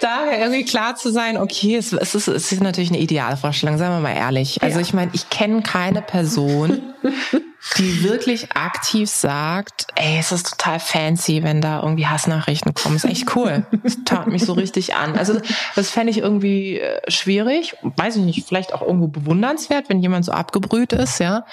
[0.00, 3.90] da irgendwie klar zu sein, okay, es, es, ist, es ist natürlich eine Idealvorstellung, seien
[3.90, 4.62] wir mal ehrlich.
[4.62, 6.82] Also ich meine, ich kenne keine Person,
[7.76, 12.96] die wirklich aktiv sagt, ey, es ist total fancy, wenn da irgendwie Hassnachrichten kommen.
[12.96, 13.66] Ist echt cool.
[13.82, 15.18] Das tat mich so richtig an.
[15.18, 15.38] Also
[15.74, 17.76] das fände ich irgendwie äh, schwierig.
[17.82, 21.44] Weiß ich nicht, vielleicht auch irgendwo bewundernswert, wenn jemand so abgebrüht ist, ja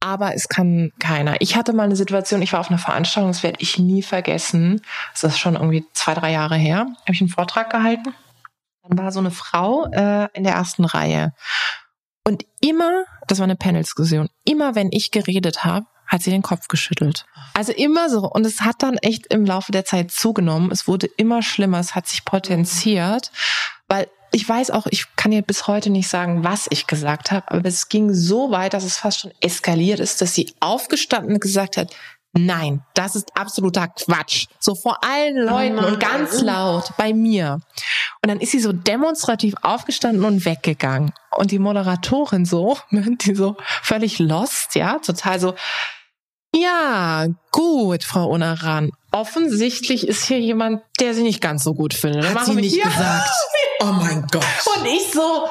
[0.00, 1.40] aber es kann keiner.
[1.40, 4.82] Ich hatte mal eine Situation, ich war auf einer Veranstaltung, das werde ich nie vergessen.
[5.12, 6.80] Das ist schon irgendwie zwei, drei Jahre her.
[6.80, 8.14] Habe ich einen Vortrag gehalten.
[8.82, 11.32] Dann war so eine Frau äh, in der ersten Reihe.
[12.24, 16.68] Und immer, das war eine Panel-Diskussion, immer wenn ich geredet habe, hat sie den Kopf
[16.68, 17.26] geschüttelt.
[17.54, 18.28] Also immer so.
[18.28, 20.70] Und es hat dann echt im Laufe der Zeit zugenommen.
[20.70, 21.80] Es wurde immer schlimmer.
[21.80, 23.32] Es hat sich potenziert,
[23.88, 27.50] weil ich weiß auch, ich kann dir bis heute nicht sagen, was ich gesagt habe,
[27.50, 31.40] aber es ging so weit, dass es fast schon eskaliert ist, dass sie aufgestanden und
[31.40, 31.94] gesagt hat,
[32.32, 34.46] nein, das ist absoluter Quatsch.
[34.60, 37.60] So vor allen Leuten oh und ganz laut bei mir.
[38.22, 41.12] Und dann ist sie so demonstrativ aufgestanden und weggegangen.
[41.36, 45.54] Und die Moderatorin so, die so völlig lost, ja, total so,
[46.56, 48.90] ja, gut, Frau Unaran.
[49.12, 52.34] Offensichtlich ist hier jemand, der sie nicht ganz so gut findet.
[52.34, 52.84] Hat sie nicht ja.
[52.84, 53.30] gesagt.
[53.82, 54.42] Oh mein Gott.
[54.74, 55.46] Und ich so,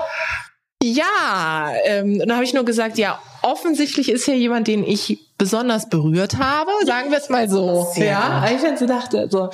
[0.82, 5.90] ja, ähm, dann habe ich nur gesagt, ja, offensichtlich ist hier jemand, den ich besonders
[5.90, 7.88] berührt habe, sagen wir es mal so.
[7.98, 8.56] Ja, gut.
[8.56, 9.52] ich dann so dachte so.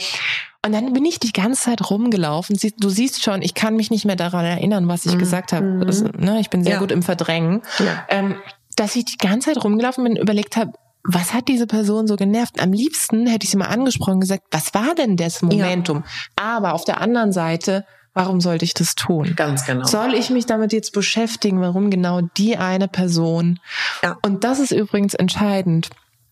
[0.65, 2.57] Und dann bin ich die ganze Zeit rumgelaufen.
[2.77, 5.19] Du siehst schon, ich kann mich nicht mehr daran erinnern, was ich mhm.
[5.19, 5.83] gesagt habe.
[5.85, 6.79] Also, ne, ich bin sehr ja.
[6.79, 7.61] gut im Verdrängen.
[7.79, 8.05] Ja.
[8.09, 8.35] Ähm,
[8.75, 12.15] dass ich die ganze Zeit rumgelaufen bin und überlegt habe, was hat diese Person so
[12.15, 12.61] genervt?
[12.61, 16.03] Am liebsten hätte ich sie mal angesprochen und gesagt, was war denn das Momentum?
[16.37, 16.43] Ja.
[16.55, 19.33] Aber auf der anderen Seite, warum sollte ich das tun?
[19.35, 19.85] Ganz genau.
[19.85, 23.59] Soll ich mich damit jetzt beschäftigen, warum genau die eine Person?
[24.03, 24.17] Ja.
[24.21, 25.89] Und das ist übrigens entscheidend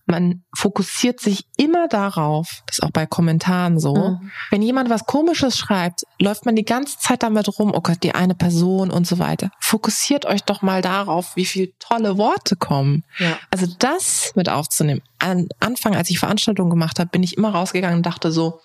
[0.10, 4.32] man fokussiert sich immer darauf, das ist auch bei Kommentaren so, mhm.
[4.50, 8.16] wenn jemand was Komisches schreibt, läuft man die ganze Zeit damit rum, oh Gott, die
[8.16, 9.52] eine Person und so weiter.
[9.60, 13.04] Fokussiert euch doch mal darauf, wie viel tolle Worte kommen.
[13.18, 13.38] Ja.
[13.52, 15.02] Also das mit aufzunehmen.
[15.20, 18.62] Am Anfang, als ich Veranstaltungen gemacht habe, bin ich immer rausgegangen und dachte so,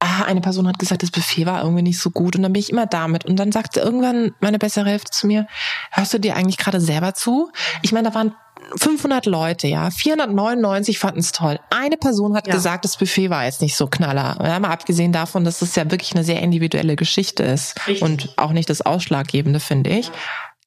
[0.00, 2.60] ah, eine Person hat gesagt, das Buffet war irgendwie nicht so gut und dann bin
[2.60, 5.46] ich immer damit und dann sagte irgendwann meine bessere Hälfte zu mir,
[5.90, 7.50] hörst du dir eigentlich gerade selber zu?
[7.82, 8.34] Ich meine, da waren
[8.76, 11.58] 500 Leute, ja, 499 fanden es toll.
[11.70, 12.54] Eine Person hat ja.
[12.54, 14.38] gesagt, das Buffet war jetzt nicht so knaller.
[14.42, 18.02] Ja, mal abgesehen davon, dass es ja wirklich eine sehr individuelle Geschichte ist Richtig.
[18.02, 20.10] und auch nicht das Ausschlaggebende, finde ich.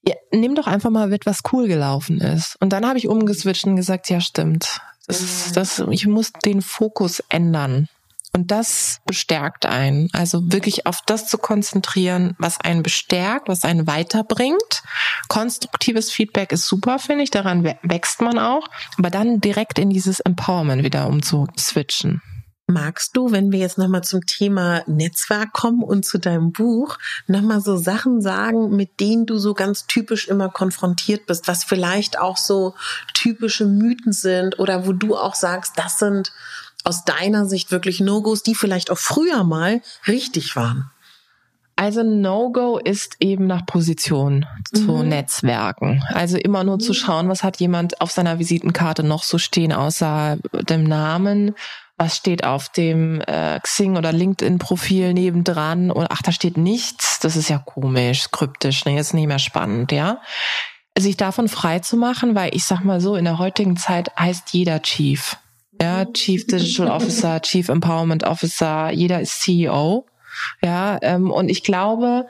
[0.07, 2.55] Ja, nimm doch einfach mal mit, was cool gelaufen ist.
[2.61, 4.79] Und dann habe ich umgeswitcht und gesagt, ja, stimmt.
[5.07, 7.87] Das, das, ich muss den Fokus ändern.
[8.31, 10.09] Und das bestärkt einen.
[10.13, 14.83] Also wirklich auf das zu konzentrieren, was einen bestärkt, was einen weiterbringt.
[15.29, 17.31] Konstruktives Feedback ist super, finde ich.
[17.31, 18.67] Daran wächst man auch.
[18.97, 22.21] Aber dann direkt in dieses Empowerment wieder umzuswitchen.
[22.67, 27.61] Magst du, wenn wir jetzt nochmal zum Thema Netzwerk kommen und zu deinem Buch, nochmal
[27.61, 32.37] so Sachen sagen, mit denen du so ganz typisch immer konfrontiert bist, was vielleicht auch
[32.37, 32.75] so
[33.15, 36.31] typische Mythen sind oder wo du auch sagst, das sind
[36.83, 40.91] aus deiner Sicht wirklich No-Gos, die vielleicht auch früher mal richtig waren?
[41.79, 45.07] Also No-Go ist eben nach Position zu mhm.
[45.07, 46.03] Netzwerken.
[46.09, 50.39] Also immer nur zu schauen, was hat jemand auf seiner Visitenkarte noch so stehen, außer
[50.67, 51.55] dem Namen.
[51.95, 55.89] Was steht auf dem äh, Xing oder LinkedIn-Profil nebendran?
[55.89, 57.19] Und ach, da steht nichts.
[57.21, 60.19] Das ist ja komisch, kryptisch, ne, ist nicht mehr spannend, ja.
[60.97, 64.49] Sich davon frei zu machen, weil ich sag mal so, in der heutigen Zeit heißt
[64.51, 65.37] jeder Chief
[65.81, 70.05] ja, Chief Digital Officer, Chief Empowerment Officer, jeder ist CEO.
[70.61, 72.27] Ja, ähm, und ich glaube,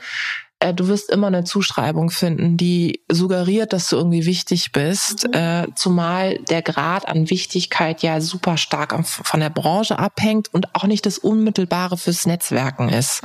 [0.60, 5.34] äh, du wirst immer eine Zuschreibung finden, die suggeriert, dass du irgendwie wichtig bist, mhm.
[5.34, 10.86] äh, zumal der Grad an Wichtigkeit ja super stark von der Branche abhängt und auch
[10.86, 13.22] nicht das Unmittelbare fürs Netzwerken ist.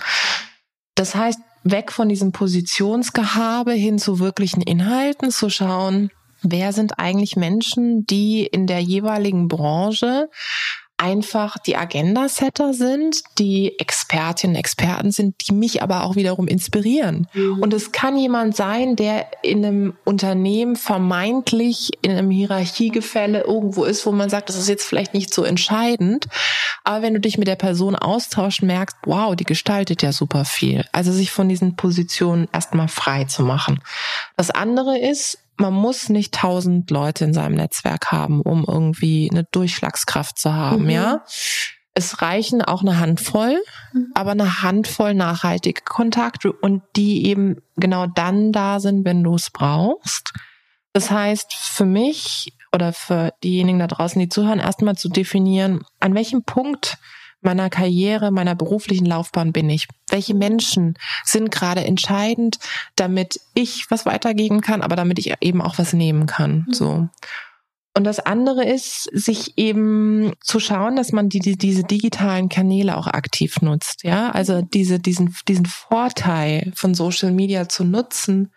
[0.94, 6.10] Das heißt, weg von diesem Positionsgehabe hin zu wirklichen Inhalten zu schauen,
[6.42, 10.28] wer sind eigentlich Menschen, die in der jeweiligen Branche
[10.96, 17.26] einfach die Agenda-Setter sind, die Expertinnen, Experten sind, die mich aber auch wiederum inspirieren.
[17.34, 17.60] Mhm.
[17.60, 24.06] Und es kann jemand sein, der in einem Unternehmen vermeintlich in einem Hierarchiegefälle irgendwo ist,
[24.06, 26.26] wo man sagt, das ist jetzt vielleicht nicht so entscheidend.
[26.84, 30.84] Aber wenn du dich mit der Person austauschst, merkst, wow, die gestaltet ja super viel.
[30.92, 33.80] Also sich von diesen Positionen erstmal frei zu machen.
[34.36, 39.44] Das andere ist, man muss nicht tausend Leute in seinem Netzwerk haben, um irgendwie eine
[39.44, 40.90] Durchschlagskraft zu haben, mhm.
[40.90, 41.24] ja.
[41.96, 43.56] Es reichen auch eine Handvoll,
[43.92, 44.08] mhm.
[44.14, 49.50] aber eine Handvoll nachhaltige Kontakte und die eben genau dann da sind, wenn du es
[49.50, 50.32] brauchst.
[50.92, 56.14] Das heißt, für mich oder für diejenigen da draußen, die zuhören, erstmal zu definieren, an
[56.14, 56.98] welchem Punkt
[57.44, 59.88] meiner Karriere, meiner beruflichen Laufbahn bin ich?
[60.08, 62.58] Welche Menschen sind gerade entscheidend,
[62.96, 66.66] damit ich was weitergeben kann, aber damit ich eben auch was nehmen kann?
[66.70, 67.08] So.
[67.96, 72.96] Und das andere ist, sich eben zu schauen, dass man die, die, diese digitalen Kanäle
[72.96, 74.02] auch aktiv nutzt.
[74.02, 78.50] Ja, also diese, diesen, diesen Vorteil von Social Media zu nutzen,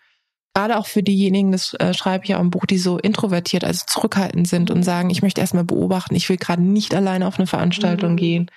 [0.55, 3.85] gerade auch für diejenigen, das äh, schreibe ich ja im Buch, die so introvertiert, also
[3.85, 7.45] zurückhaltend sind und sagen, ich möchte erstmal beobachten, ich will gerade nicht alleine auf eine
[7.45, 8.17] Veranstaltung mhm.
[8.17, 8.51] gehen.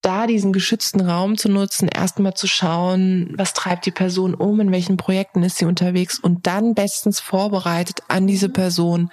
[0.00, 4.70] Da diesen geschützten Raum zu nutzen, erstmal zu schauen, was treibt die Person um, in
[4.70, 9.10] welchen Projekten ist sie unterwegs und dann bestens vorbereitet an diese Person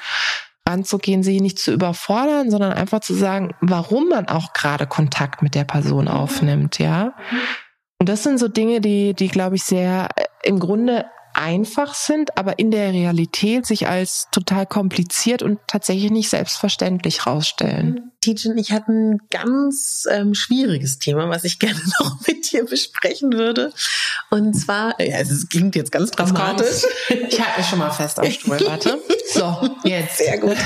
[0.65, 5.55] anzugehen, sie nicht zu überfordern, sondern einfach zu sagen, warum man auch gerade Kontakt mit
[5.55, 7.13] der Person aufnimmt, ja.
[7.99, 12.37] Und das sind so Dinge, die, die glaube ich sehr äh, im Grunde einfach sind,
[12.37, 18.11] aber in der Realität sich als total kompliziert und tatsächlich nicht selbstverständlich rausstellen.
[18.21, 23.33] Tijen, ich hatte ein ganz ähm, schwieriges Thema, was ich gerne noch mit dir besprechen
[23.33, 23.71] würde.
[24.31, 26.83] Und zwar, ja, es klingt jetzt ganz dramatisch.
[27.09, 28.99] Ich halte mich schon mal fest am Stuhl, warte.
[29.33, 30.17] So, jetzt.
[30.17, 30.57] Sehr gut.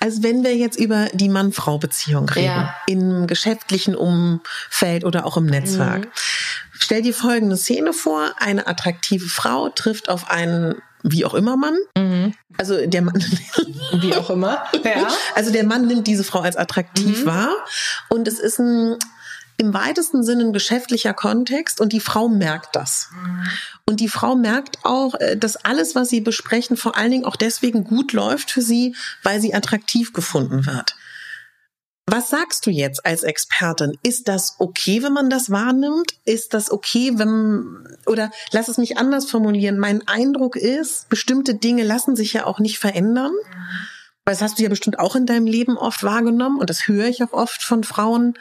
[0.00, 2.74] Also wenn wir jetzt über die Mann-Frau-Beziehung reden, ja.
[2.86, 6.04] im geschäftlichen Umfeld oder auch im Netzwerk.
[6.04, 6.10] Mhm.
[6.84, 8.34] Stell dir folgende Szene vor.
[8.36, 11.78] Eine attraktive Frau trifft auf einen wie auch immer Mann.
[11.96, 12.34] Mhm.
[12.58, 13.14] Also der Mann.
[14.00, 14.62] wie auch immer.
[14.84, 15.08] Ja.
[15.34, 17.26] Also der Mann nimmt diese Frau als attraktiv mhm.
[17.26, 17.56] wahr.
[18.10, 18.98] Und es ist ein
[19.56, 23.08] im weitesten Sinne ein geschäftlicher Kontext und die Frau merkt das.
[23.86, 27.36] Und die Frau merkt auch, äh, dass alles, was sie besprechen, vor allen Dingen auch
[27.36, 30.96] deswegen gut läuft für sie, weil sie attraktiv gefunden wird.
[32.06, 33.96] Was sagst du jetzt als Expertin?
[34.02, 36.12] Ist das okay, wenn man das wahrnimmt?
[36.26, 39.78] Ist das okay, wenn, oder lass es mich anders formulieren.
[39.78, 43.32] Mein Eindruck ist, bestimmte Dinge lassen sich ja auch nicht verändern.
[44.26, 47.22] Das hast du ja bestimmt auch in deinem Leben oft wahrgenommen und das höre ich
[47.22, 48.34] auch oft von Frauen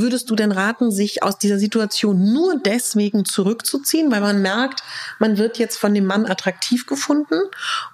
[0.00, 4.82] Würdest du denn raten, sich aus dieser Situation nur deswegen zurückzuziehen, weil man merkt,
[5.18, 7.40] man wird jetzt von dem Mann attraktiv gefunden?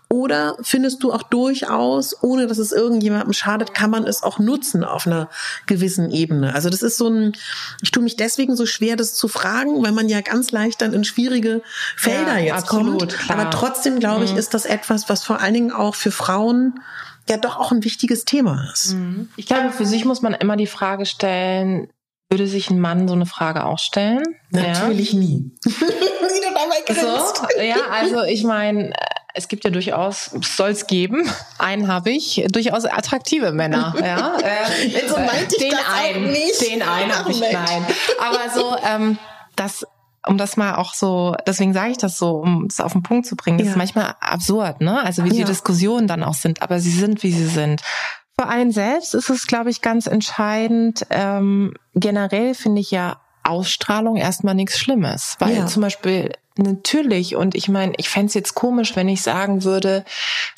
[0.09, 4.85] Oder findest du auch durchaus, ohne dass es irgendjemandem schadet, kann man es auch nutzen
[4.85, 5.29] auf einer
[5.67, 6.55] gewissen Ebene?
[6.55, 7.33] Also das ist so ein,
[7.83, 10.93] ich tue mich deswegen so schwer, das zu fragen, weil man ja ganz leicht dann
[10.93, 11.61] in schwierige
[11.97, 13.19] Felder ja, jetzt absolut, kommt.
[13.19, 13.39] Klar.
[13.39, 14.39] Aber trotzdem, glaube ich, mhm.
[14.39, 16.79] ist das etwas, was vor allen Dingen auch für Frauen
[17.29, 18.95] ja doch auch ein wichtiges Thema ist.
[18.95, 19.29] Mhm.
[19.37, 21.89] Ich glaube, für sich muss man immer die Frage stellen,
[22.29, 24.23] würde sich ein Mann so eine Frage auch stellen?
[24.51, 25.19] Natürlich ja.
[25.19, 25.51] nie.
[25.65, 27.37] Wie du dabei grinst.
[27.37, 28.93] So, ja, also ich meine,
[29.35, 33.95] es gibt ja durchaus, soll es geben, einen habe ich, durchaus attraktive Männer.
[34.03, 36.61] Ja, äh, so den einen, nicht.
[36.61, 37.87] Den einen habe ich, nein.
[38.19, 39.19] Aber so, ähm,
[39.55, 39.87] das
[40.29, 43.27] um das mal auch so, deswegen sage ich das so, um es auf den Punkt
[43.27, 43.73] zu bringen, das ja.
[43.73, 45.01] ist manchmal absurd, ne?
[45.05, 45.35] Also wie ja.
[45.35, 47.83] die Diskussionen dann auch sind, aber sie sind, wie sie sind.
[48.39, 51.07] Für einen selbst ist es, glaube ich, ganz entscheidend.
[51.11, 55.67] Ähm, generell finde ich ja Ausstrahlung erstmal nichts Schlimmes, weil ja.
[55.67, 60.05] zum Beispiel natürlich und ich meine, ich fände es jetzt komisch, wenn ich sagen würde,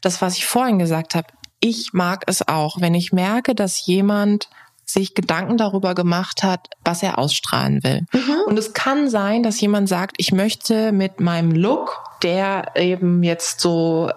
[0.01, 1.29] das, was ich vorhin gesagt habe,
[1.61, 4.49] ich mag es auch, wenn ich merke, dass jemand
[4.85, 8.07] sich Gedanken darüber gemacht hat, was er ausstrahlen will.
[8.13, 8.37] Mhm.
[8.47, 13.61] Und es kann sein, dass jemand sagt, ich möchte mit meinem Look der eben jetzt
[13.61, 14.11] so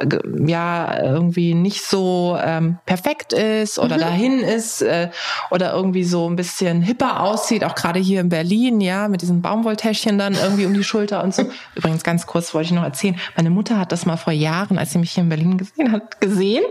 [0.45, 4.01] ja irgendwie nicht so ähm, perfekt ist oder mhm.
[4.01, 5.09] dahin ist äh,
[5.49, 9.41] oder irgendwie so ein bisschen hipper aussieht, auch gerade hier in Berlin, ja, mit diesen
[9.41, 11.43] Baumwolltäschchen dann irgendwie um die Schulter und so.
[11.75, 14.91] Übrigens ganz kurz wollte ich noch erzählen, meine Mutter hat das mal vor Jahren, als
[14.91, 16.63] sie mich hier in Berlin gesehen hat, gesehen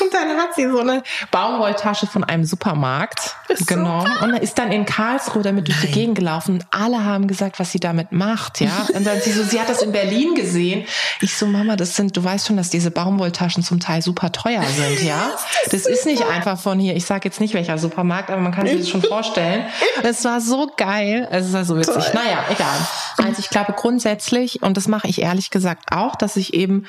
[0.00, 4.58] und dann hat sie so eine Baumwolltasche von einem Supermarkt ist genommen so und ist
[4.58, 6.64] dann in Karlsruhe damit durch die Gegend gelaufen.
[6.70, 8.86] Alle haben gesagt, was sie damit macht, ja.
[8.94, 10.86] Und dann sie so, sie hat das in Berlin gesehen gesehen.
[11.20, 14.62] Ich so, Mama, das sind, du weißt schon, dass diese Baumwolltaschen zum Teil super teuer
[14.64, 15.30] sind, ja?
[15.70, 18.66] Das ist nicht einfach von hier, ich sage jetzt nicht welcher Supermarkt, aber man kann
[18.66, 19.66] sich das schon vorstellen.
[20.02, 21.94] Es war so geil, es war so witzig.
[21.94, 22.12] Toll.
[22.14, 22.76] Naja, egal.
[23.18, 26.86] Also ich glaube grundsätzlich, und das mache ich ehrlich gesagt auch, dass ich eben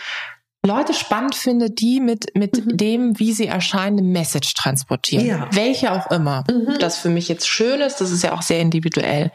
[0.65, 2.77] Leute spannend finde, die mit, mit mhm.
[2.77, 5.25] dem, wie sie erscheinen, eine Message transportieren.
[5.25, 5.47] Ja.
[5.51, 6.43] Welche auch immer.
[6.49, 6.77] Mhm.
[6.79, 9.31] Das für mich jetzt schön ist, das ist ja auch sehr individuell.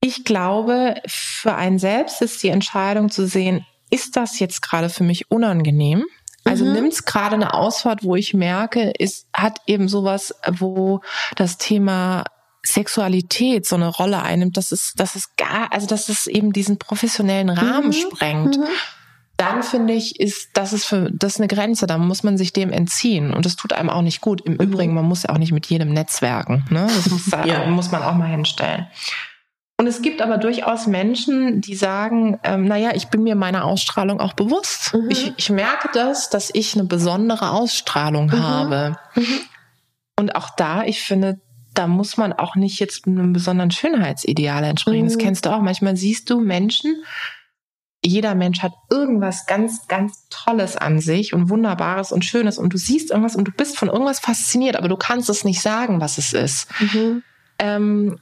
[0.00, 5.04] Ich glaube, für einen selbst ist die Entscheidung zu sehen, ist das jetzt gerade für
[5.04, 6.04] mich unangenehm?
[6.44, 6.72] Also mhm.
[6.72, 11.00] nimmt es gerade eine Ausfahrt, wo ich merke, es hat eben sowas, wo
[11.36, 12.24] das Thema
[12.64, 16.78] Sexualität so eine Rolle einnimmt, dass es, dass es gar, also dass es eben diesen
[16.78, 17.92] professionellen Rahmen mhm.
[17.92, 18.58] sprengt.
[18.58, 18.64] Mhm.
[19.36, 21.86] Dann finde ich, ist das ist für das ist eine Grenze.
[21.86, 24.40] Da muss man sich dem entziehen und das tut einem auch nicht gut.
[24.40, 24.60] Im mhm.
[24.60, 26.64] Übrigen, man muss ja auch nicht mit jedem netzwerken.
[26.70, 26.88] Ne?
[26.88, 27.66] Das muss, ja.
[27.66, 28.88] muss man auch mal hinstellen.
[29.80, 34.20] Und es gibt aber durchaus Menschen, die sagen, ähm, naja, ich bin mir meiner Ausstrahlung
[34.20, 34.92] auch bewusst.
[34.92, 35.08] Mhm.
[35.08, 38.42] Ich, ich merke das, dass ich eine besondere Ausstrahlung mhm.
[38.42, 38.96] habe.
[39.14, 39.40] Mhm.
[40.16, 41.40] Und auch da, ich finde,
[41.74, 45.04] da muss man auch nicht jetzt einem besonderen Schönheitsideal entsprechen.
[45.04, 45.20] Das mhm.
[45.20, 45.60] kennst du auch.
[45.60, 47.04] Manchmal siehst du Menschen,
[48.04, 52.78] jeder Mensch hat irgendwas ganz, ganz Tolles an sich und Wunderbares und Schönes und du
[52.78, 56.18] siehst irgendwas und du bist von irgendwas fasziniert, aber du kannst es nicht sagen, was
[56.18, 56.68] es ist.
[56.80, 57.22] Mhm.
[57.60, 58.18] Ähm,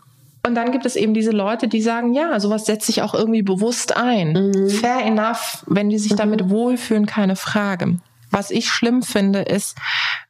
[0.46, 3.42] und dann gibt es eben diese Leute, die sagen, ja, sowas setzt sich auch irgendwie
[3.42, 4.32] bewusst ein.
[4.32, 4.70] Mhm.
[4.70, 6.16] Fair enough, wenn die sich mhm.
[6.16, 7.98] damit wohlfühlen, keine Frage.
[8.30, 9.76] Was ich schlimm finde, ist,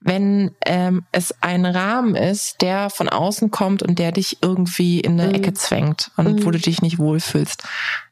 [0.00, 5.20] wenn ähm, es ein Rahmen ist, der von außen kommt und der dich irgendwie in
[5.20, 5.34] eine mhm.
[5.34, 6.44] Ecke zwängt und mhm.
[6.44, 7.64] wo du dich nicht wohlfühlst.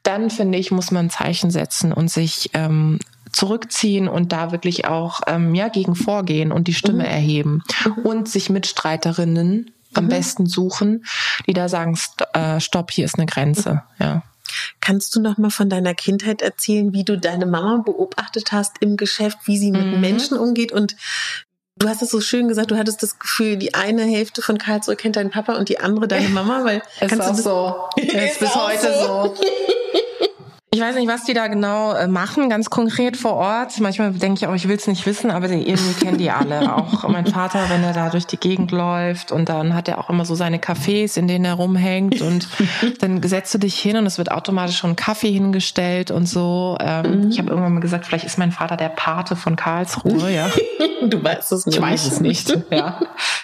[0.03, 2.99] Dann finde ich, muss man ein Zeichen setzen und sich ähm,
[3.31, 7.09] zurückziehen und da wirklich auch ähm, ja gegen vorgehen und die Stimme mhm.
[7.09, 8.03] erheben mhm.
[8.03, 10.09] und sich Mitstreiterinnen am mhm.
[10.09, 11.05] besten suchen,
[11.47, 11.97] die da sagen,
[12.33, 13.83] äh, stopp, hier ist eine Grenze.
[13.99, 14.23] Ja.
[14.79, 18.97] Kannst du noch mal von deiner Kindheit erzählen, wie du deine Mama beobachtet hast im
[18.97, 20.01] Geschäft, wie sie mit mhm.
[20.01, 20.95] Menschen umgeht und
[21.77, 24.95] Du hast es so schön gesagt, du hattest das Gefühl, die eine Hälfte von Karlsruhe
[24.95, 27.89] kennt deinen Papa und die andere deine Mama, weil es ist auch so.
[28.01, 29.35] ist bis heute so.
[29.35, 29.43] so.
[30.75, 33.79] Ich weiß nicht, was die da genau äh, machen, ganz konkret vor Ort.
[33.79, 36.75] Manchmal denke ich auch, ich will es nicht wissen, aber irgendwie kennen die alle.
[36.75, 40.09] Auch mein Vater, wenn er da durch die Gegend läuft und dann hat er auch
[40.09, 42.49] immer so seine Cafés, in denen er rumhängt und
[42.99, 46.77] dann setzt du dich hin und es wird automatisch schon Kaffee hingestellt und so.
[46.81, 47.29] Ähm, mhm.
[47.29, 50.49] Ich habe irgendwann mal gesagt, vielleicht ist mein Vater der Pate von Karlsruhe, ja.
[51.07, 51.75] Du weißt es nicht.
[51.75, 52.99] Ich weiß es nicht, ja.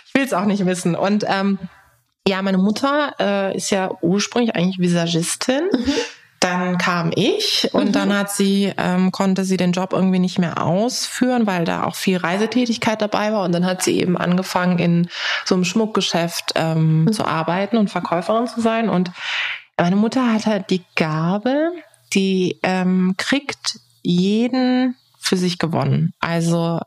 [0.06, 0.96] Ich will es auch nicht wissen.
[0.96, 1.60] Und ähm,
[2.28, 5.70] ja, meine Mutter äh, ist ja ursprünglich eigentlich Visagistin.
[5.72, 5.94] Mhm
[6.42, 7.92] dann kam ich und mhm.
[7.92, 11.96] dann hat sie, ähm, konnte sie den Job irgendwie nicht mehr ausführen, weil da auch
[11.96, 13.46] viel Reisetätigkeit dabei war.
[13.46, 15.08] Und dann hat sie eben angefangen, in
[15.46, 17.14] so einem Schmuckgeschäft ähm, mhm.
[17.14, 18.90] zu arbeiten und Verkäuferin zu sein.
[18.90, 19.12] Und
[19.78, 21.74] meine Mutter hat halt die Gabe,
[22.14, 26.14] die ähm, kriegt jeden für sich gewonnen.
[26.20, 26.80] Also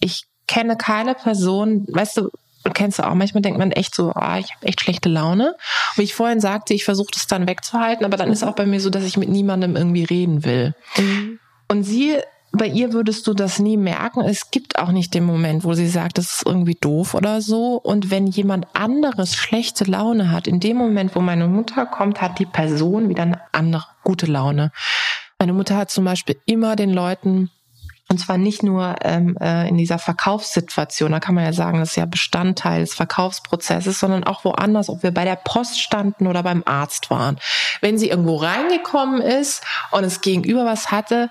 [0.00, 2.30] ich kenne keine Person, weißt du,
[2.70, 5.56] kennst du auch, manchmal denkt man echt so, ah, ich habe echt schlechte Laune.
[5.96, 8.80] Wie ich vorhin sagte, ich versuche das dann wegzuhalten, aber dann ist auch bei mir
[8.80, 10.74] so, dass ich mit niemandem irgendwie reden will.
[10.96, 11.38] Mhm.
[11.68, 12.18] Und sie,
[12.52, 14.20] bei ihr würdest du das nie merken.
[14.20, 17.76] Es gibt auch nicht den Moment, wo sie sagt, das ist irgendwie doof oder so.
[17.76, 22.38] Und wenn jemand anderes schlechte Laune hat, in dem Moment, wo meine Mutter kommt, hat
[22.38, 24.70] die Person wieder eine andere gute Laune.
[25.38, 27.50] Meine Mutter hat zum Beispiel immer den Leuten
[28.12, 31.90] und zwar nicht nur ähm, äh, in dieser Verkaufssituation, da kann man ja sagen, das
[31.90, 36.42] ist ja Bestandteil des Verkaufsprozesses, sondern auch woanders, ob wir bei der Post standen oder
[36.42, 37.38] beim Arzt waren.
[37.80, 41.30] Wenn sie irgendwo reingekommen ist und es gegenüber was hatte,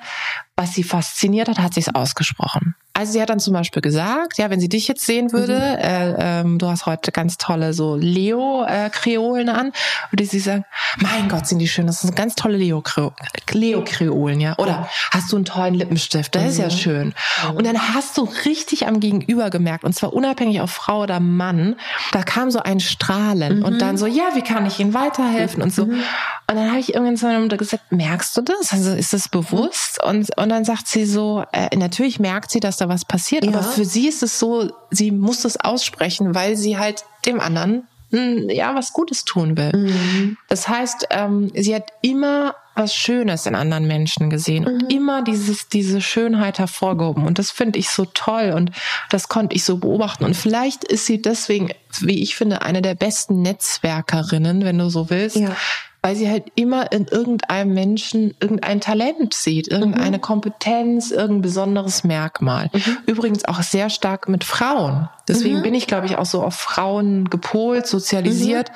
[0.56, 2.76] was sie fasziniert hat, hat sie es ausgesprochen.
[2.94, 5.84] Also sie hat dann zum Beispiel gesagt, ja, wenn sie dich jetzt sehen würde, mhm.
[5.84, 9.72] äh, ähm, du hast heute ganz tolle so Leo-Kreolen äh, an,
[10.12, 10.66] würde sie sagen,
[10.98, 14.58] mein Gott, sind die schön, das sind ganz tolle Leo-Kreolen, ja.
[14.58, 16.50] Oder hast du einen tollen Lippenstift, das mhm.
[16.50, 16.72] ist ja mhm.
[16.72, 17.14] schön.
[17.50, 17.56] Mhm.
[17.56, 21.78] Und dann hast du richtig am Gegenüber gemerkt, und zwar unabhängig auf Frau oder Mann,
[22.12, 25.74] da kam so ein Strahlen und dann so, ja, wie kann ich Ihnen weiterhelfen und
[25.74, 25.86] so.
[25.86, 26.04] Mhm.
[26.52, 28.74] Und dann habe ich irgendwann Mutter gesagt, merkst du das?
[28.74, 30.04] Also ist das bewusst?
[30.04, 33.52] Und, und dann sagt sie so, äh, natürlich merkt sie, dass da was passiert, ja.
[33.52, 37.84] aber für sie ist es so, sie muss das aussprechen, weil sie halt dem anderen
[38.10, 39.72] hm, ja was Gutes tun will.
[39.72, 40.38] Mhm.
[40.50, 44.90] Das heißt, ähm, sie hat immer was Schönes in anderen Menschen gesehen und mhm.
[44.90, 48.72] immer dieses diese Schönheit hervorgehoben und das finde ich so toll und
[49.10, 52.96] das konnte ich so beobachten und vielleicht ist sie deswegen, wie ich finde, eine der
[52.96, 55.36] besten Netzwerkerinnen, wenn du so willst.
[55.36, 55.56] Ja
[56.02, 60.22] weil sie halt immer in irgendeinem Menschen irgendein Talent sieht, irgendeine mhm.
[60.22, 62.70] Kompetenz, irgendein besonderes Merkmal.
[62.74, 62.98] Mhm.
[63.06, 65.10] Übrigens auch sehr stark mit Frauen.
[65.28, 65.64] Deswegen mhm.
[65.64, 68.70] bin ich, glaube ich, auch so auf Frauen gepolt, sozialisiert.
[68.70, 68.76] Mhm.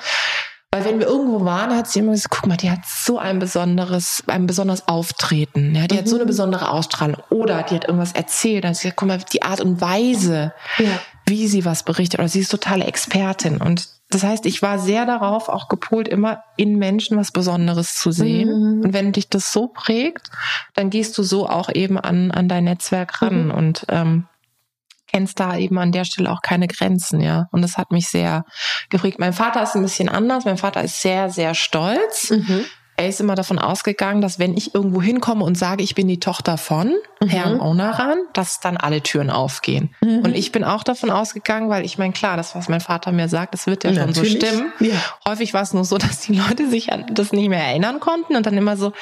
[0.70, 3.38] Weil wenn wir irgendwo waren, hat sie immer gesagt, guck mal, die hat so ein
[3.38, 5.74] besonderes, ein besonderes Auftreten.
[5.74, 5.98] Ja, die mhm.
[6.00, 6.28] hat so eine mhm.
[6.28, 7.22] besondere Ausstrahlung.
[7.30, 8.62] Oder die hat irgendwas erzählt.
[8.62, 11.00] Dann hat sie gesagt, guck mal, die Art und Weise, ja.
[11.26, 12.20] wie sie was berichtet.
[12.20, 13.60] Oder sie ist totale Expertin.
[13.60, 18.12] Und das heißt, ich war sehr darauf auch gepolt, immer in Menschen was Besonderes zu
[18.12, 18.48] sehen.
[18.48, 18.84] Mhm.
[18.84, 20.30] Und wenn dich das so prägt,
[20.74, 23.50] dann gehst du so auch eben an, an dein Netzwerk ran mhm.
[23.50, 24.26] und ähm,
[25.08, 27.48] kennst da eben an der Stelle auch keine Grenzen, ja.
[27.50, 28.44] Und das hat mich sehr
[28.90, 29.18] geprägt.
[29.18, 30.44] Mein Vater ist ein bisschen anders.
[30.44, 32.30] Mein Vater ist sehr, sehr stolz.
[32.30, 32.64] Mhm
[32.96, 36.18] er ist immer davon ausgegangen, dass wenn ich irgendwo hinkomme und sage, ich bin die
[36.18, 37.28] Tochter von mhm.
[37.28, 39.90] Herrn Onaran, dass dann alle Türen aufgehen.
[40.00, 40.20] Mhm.
[40.20, 43.28] Und ich bin auch davon ausgegangen, weil ich meine, klar, das, was mein Vater mir
[43.28, 44.32] sagt, das wird ja schon Natürlich.
[44.32, 44.72] so stimmen.
[44.80, 44.94] Ja.
[45.28, 48.34] Häufig war es nur so, dass die Leute sich an das nicht mehr erinnern konnten
[48.34, 48.92] und dann immer so,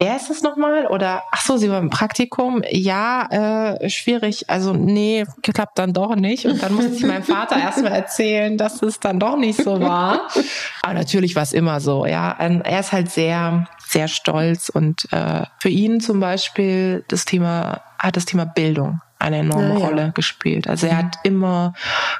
[0.00, 0.86] Wer ist es nochmal?
[0.86, 2.62] Oder ach so, sie war im Praktikum.
[2.70, 4.48] Ja, äh, schwierig.
[4.48, 6.46] Also nee, klappt dann doch nicht.
[6.46, 10.28] Und dann musste ich meinem Vater erstmal erzählen, dass es dann doch nicht so war.
[10.82, 12.06] Aber natürlich war es immer so.
[12.06, 17.24] Ja, ähm, er ist halt sehr, sehr stolz und äh, für ihn zum Beispiel das
[17.24, 19.86] Thema hat das Thema Bildung eine enorme ja, ja.
[19.86, 20.68] Rolle gespielt.
[20.68, 21.74] Also er hat immer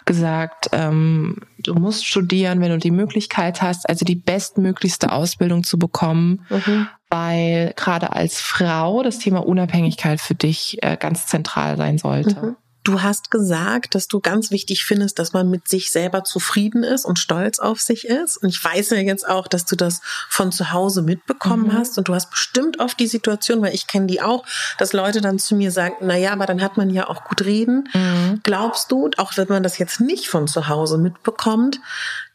[0.05, 5.79] gesagt, ähm, du musst studieren, wenn du die Möglichkeit hast, also die bestmöglichste Ausbildung zu
[5.79, 6.89] bekommen, mhm.
[7.09, 12.41] weil gerade als Frau das Thema Unabhängigkeit für dich äh, ganz zentral sein sollte.
[12.41, 12.57] Mhm.
[12.89, 17.05] Du hast gesagt, dass du ganz wichtig findest, dass man mit sich selber zufrieden ist
[17.05, 18.39] und stolz auf sich ist.
[18.39, 21.74] Und ich weiß ja jetzt auch, dass du das von zu Hause mitbekommen mhm.
[21.74, 21.99] hast.
[21.99, 24.43] Und du hast bestimmt oft die Situation, weil ich kenne die auch,
[24.78, 27.45] dass Leute dann zu mir sagen, na ja, aber dann hat man ja auch gut
[27.45, 27.91] reden.
[27.93, 28.41] Mhm.
[28.43, 31.80] Glaubst du, auch wenn man das jetzt nicht von zu Hause mitbekommt,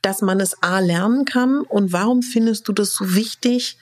[0.04, 1.62] dass man es A lernen kann?
[1.62, 3.80] Und warum findest du das so wichtig,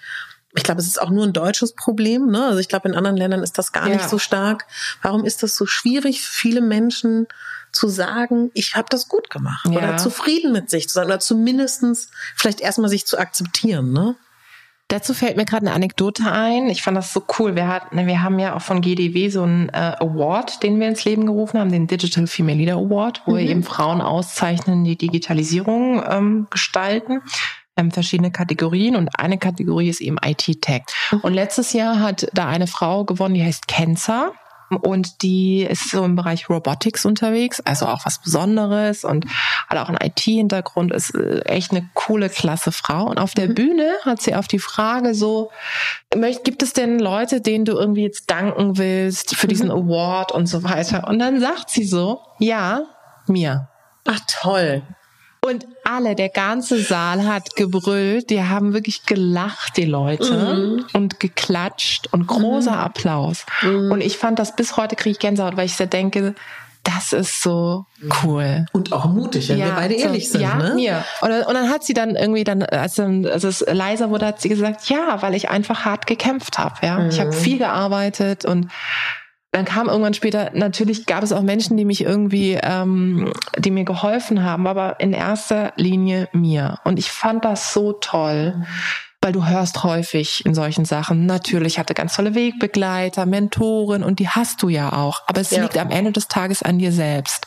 [0.56, 2.28] ich glaube, es ist auch nur ein deutsches Problem.
[2.28, 2.46] Ne?
[2.46, 3.96] Also ich glaube, in anderen Ländern ist das gar ja.
[3.96, 4.66] nicht so stark.
[5.02, 7.28] Warum ist das so schwierig für viele Menschen
[7.72, 9.78] zu sagen, ich habe das gut gemacht ja.
[9.78, 13.94] oder zufrieden mit sich zu sein oder zumindestens vielleicht erstmal sich zu akzeptieren?
[13.94, 14.16] Ne?
[14.90, 16.68] Dazu fällt mir gerade eine Anekdote ein.
[16.68, 17.56] Ich fand das so cool.
[17.56, 21.06] Wir, hatten, wir haben ja auch von GDW so einen äh, Award, den wir ins
[21.06, 23.38] Leben gerufen haben, den Digital Female Leader Award, wo mhm.
[23.38, 27.22] wir eben Frauen auszeichnen, die Digitalisierung ähm, gestalten
[27.78, 30.84] ähm, verschiedene Kategorien und eine Kategorie ist eben IT-Tech.
[31.12, 31.20] Mhm.
[31.22, 34.32] Und letztes Jahr hat da eine Frau gewonnen, die heißt Kenza
[34.80, 39.26] und die ist so im Bereich Robotics unterwegs, also auch was Besonderes und
[39.68, 43.06] hat auch einen IT-Hintergrund, ist äh, echt eine coole, klasse Frau.
[43.06, 43.56] Und auf der mhm.
[43.56, 45.52] Bühne hat sie auf die Frage so,
[46.44, 49.90] gibt es denn Leute, denen du irgendwie jetzt danken willst für diesen mhm.
[49.90, 51.08] Award und so weiter?
[51.08, 52.84] Und dann sagt sie so, ja,
[53.28, 53.68] mir.
[54.08, 54.84] Ach toll.
[55.44, 60.86] Und alle, der ganze Saal hat gebrüllt, die haben wirklich gelacht, die Leute, mhm.
[60.94, 62.78] und geklatscht und großer mhm.
[62.78, 63.46] Applaus.
[63.62, 63.92] Mhm.
[63.92, 66.36] Und ich fand das bis heute kriege ich Gänsehaut, weil ich sehr denke,
[66.84, 67.86] das ist so
[68.24, 68.66] cool.
[68.72, 70.42] Und auch mutig, wenn ja, wir beide ehrlich sind.
[70.42, 70.74] Ja, ne?
[70.74, 71.04] mir.
[71.22, 74.50] Und, und dann hat sie dann irgendwie dann, als, als es leiser wurde, hat sie
[74.50, 76.76] gesagt, ja, weil ich einfach hart gekämpft habe.
[76.82, 77.10] Ja, mhm.
[77.10, 78.72] ich habe viel gearbeitet und
[79.52, 83.84] dann kam irgendwann später, natürlich gab es auch Menschen, die mich irgendwie, ähm, die mir
[83.84, 86.80] geholfen haben, aber in erster Linie mir.
[86.86, 88.66] Und ich fand das so toll.
[89.24, 94.28] Weil du hörst häufig in solchen Sachen, natürlich hatte ganz tolle Wegbegleiter, Mentoren und die
[94.28, 95.62] hast du ja auch, aber es ja.
[95.62, 97.46] liegt am Ende des Tages an dir selbst.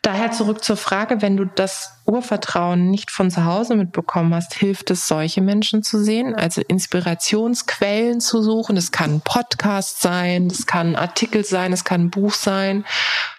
[0.00, 4.90] Daher zurück zur Frage, wenn du das Urvertrauen nicht von zu Hause mitbekommen hast, hilft
[4.90, 8.74] es, solche Menschen zu sehen, also Inspirationsquellen zu suchen.
[8.74, 12.84] Das kann ein Podcast sein, das kann ein Artikel sein, das kann ein Buch sein,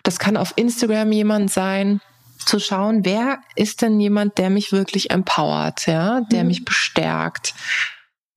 [0.04, 2.02] das kann auf Instagram jemand sein
[2.46, 6.48] zu schauen, wer ist denn jemand, der mich wirklich empowert, ja, der mhm.
[6.48, 7.54] mich bestärkt.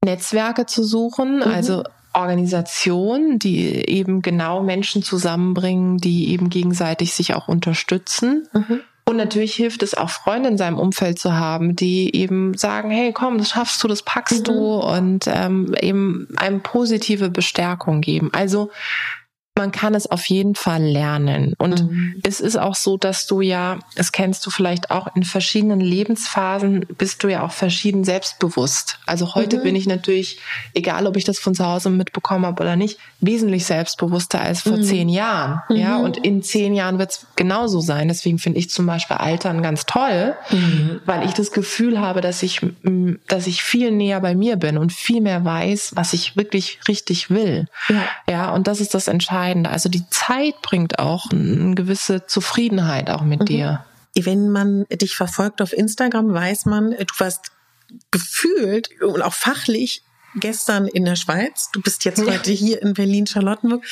[0.04, 1.42] Netzwerke zu suchen, mhm.
[1.42, 1.82] also
[2.12, 8.48] Organisationen, die eben genau Menschen zusammenbringen, die eben gegenseitig sich auch unterstützen.
[8.52, 8.80] Mhm.
[9.08, 13.12] Und natürlich hilft es auch Freunde in seinem Umfeld zu haben, die eben sagen, hey,
[13.12, 14.44] komm, das schaffst du, das packst mhm.
[14.44, 18.30] du und ähm, eben einem positive Bestärkung geben.
[18.32, 18.70] Also
[19.56, 21.54] man kann es auf jeden Fall lernen.
[21.56, 22.20] Und mhm.
[22.22, 26.84] es ist auch so, dass du ja, das kennst du vielleicht auch, in verschiedenen Lebensphasen
[26.98, 28.98] bist du ja auch verschieden selbstbewusst.
[29.06, 29.62] Also heute mhm.
[29.62, 30.40] bin ich natürlich,
[30.74, 34.76] egal ob ich das von zu Hause mitbekommen habe oder nicht, wesentlich selbstbewusster als vor
[34.76, 34.82] mhm.
[34.82, 35.62] zehn Jahren.
[35.70, 36.04] Ja, mhm.
[36.04, 38.08] und in zehn Jahren wird es genauso sein.
[38.08, 41.00] Deswegen finde ich zum Beispiel Altern ganz toll, mhm.
[41.06, 42.60] weil ich das Gefühl habe, dass ich,
[43.26, 47.30] dass ich viel näher bei mir bin und viel mehr weiß, was ich wirklich richtig
[47.30, 47.68] will.
[47.88, 49.70] Ja, ja und das ist das Entscheidende Entscheidende.
[49.70, 53.46] Also die Zeit bringt auch eine gewisse Zufriedenheit auch mit mhm.
[53.46, 53.84] dir.
[54.18, 57.52] Wenn man dich verfolgt auf Instagram, weiß man, du warst
[58.10, 60.02] gefühlt und auch fachlich
[60.36, 61.70] gestern in der Schweiz.
[61.72, 63.84] Du bist jetzt heute hier in Berlin, Charlottenburg.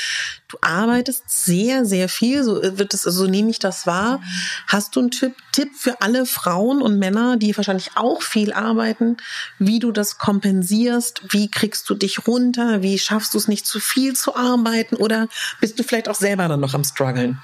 [0.48, 2.44] Du arbeitest sehr, sehr viel.
[2.44, 4.22] So wird es, so nehme ich das wahr.
[4.66, 9.16] Hast du einen Tipp, Tipp für alle Frauen und Männer, die wahrscheinlich auch viel arbeiten,
[9.58, 11.22] wie du das kompensierst?
[11.30, 12.82] Wie kriegst du dich runter?
[12.82, 14.96] Wie schaffst du es nicht zu viel zu arbeiten?
[14.96, 15.28] Oder
[15.60, 17.38] bist du vielleicht auch selber dann noch am struggeln?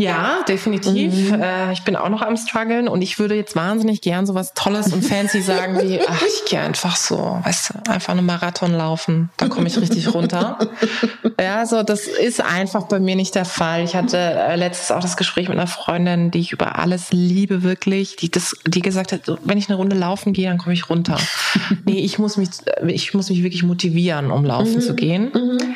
[0.00, 1.30] Ja, definitiv.
[1.30, 1.42] Mhm.
[1.42, 4.54] Äh, ich bin auch noch am struggeln und ich würde jetzt wahnsinnig gern so was
[4.54, 8.72] Tolles und fancy sagen wie, ach, ich gehe einfach so, weißt du, einfach eine Marathon
[8.72, 10.58] laufen, da komme ich richtig runter.
[11.40, 13.84] ja, so das ist einfach bei mir nicht der Fall.
[13.84, 17.62] Ich hatte äh, letztes auch das Gespräch mit einer Freundin, die ich über alles liebe
[17.62, 20.88] wirklich, die das, die gesagt hat, wenn ich eine Runde laufen gehe, dann komme ich
[20.88, 21.18] runter.
[21.84, 22.48] nee, ich muss mich,
[22.86, 24.80] ich muss mich wirklich motivieren, um laufen mhm.
[24.80, 25.30] zu gehen.
[25.34, 25.74] Mhm.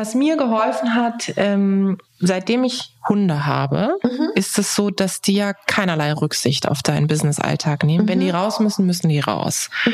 [0.00, 4.30] Was mir geholfen hat, ähm, seitdem ich Hunde habe, mhm.
[4.34, 8.04] ist es so, dass die ja keinerlei Rücksicht auf deinen Business-Alltag nehmen.
[8.04, 8.08] Mhm.
[8.08, 9.68] Wenn die raus müssen, müssen die raus.
[9.84, 9.92] Mhm.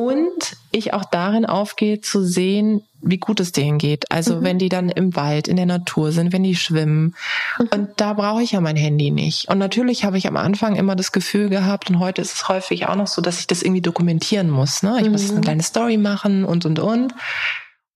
[0.00, 4.12] Und ich auch darin aufgehe zu sehen, wie gut es denen geht.
[4.12, 4.44] Also mhm.
[4.44, 7.16] wenn die dann im Wald, in der Natur sind, wenn die schwimmen.
[7.58, 7.68] Mhm.
[7.72, 9.48] Und da brauche ich ja mein Handy nicht.
[9.48, 12.86] Und natürlich habe ich am Anfang immer das Gefühl gehabt, und heute ist es häufig
[12.86, 14.84] auch noch so, dass ich das irgendwie dokumentieren muss.
[14.84, 14.98] Ne?
[15.00, 15.10] Ich mhm.
[15.10, 17.12] muss eine kleine Story machen und, und, und.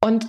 [0.00, 0.26] Und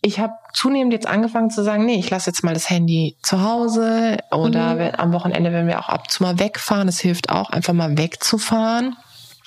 [0.00, 3.42] ich habe zunehmend jetzt angefangen zu sagen, nee, ich lasse jetzt mal das Handy zu
[3.42, 4.94] Hause oder mhm.
[4.96, 7.96] am Wochenende, wenn wir auch ab und zu mal wegfahren, es hilft auch, einfach mal
[7.96, 8.96] wegzufahren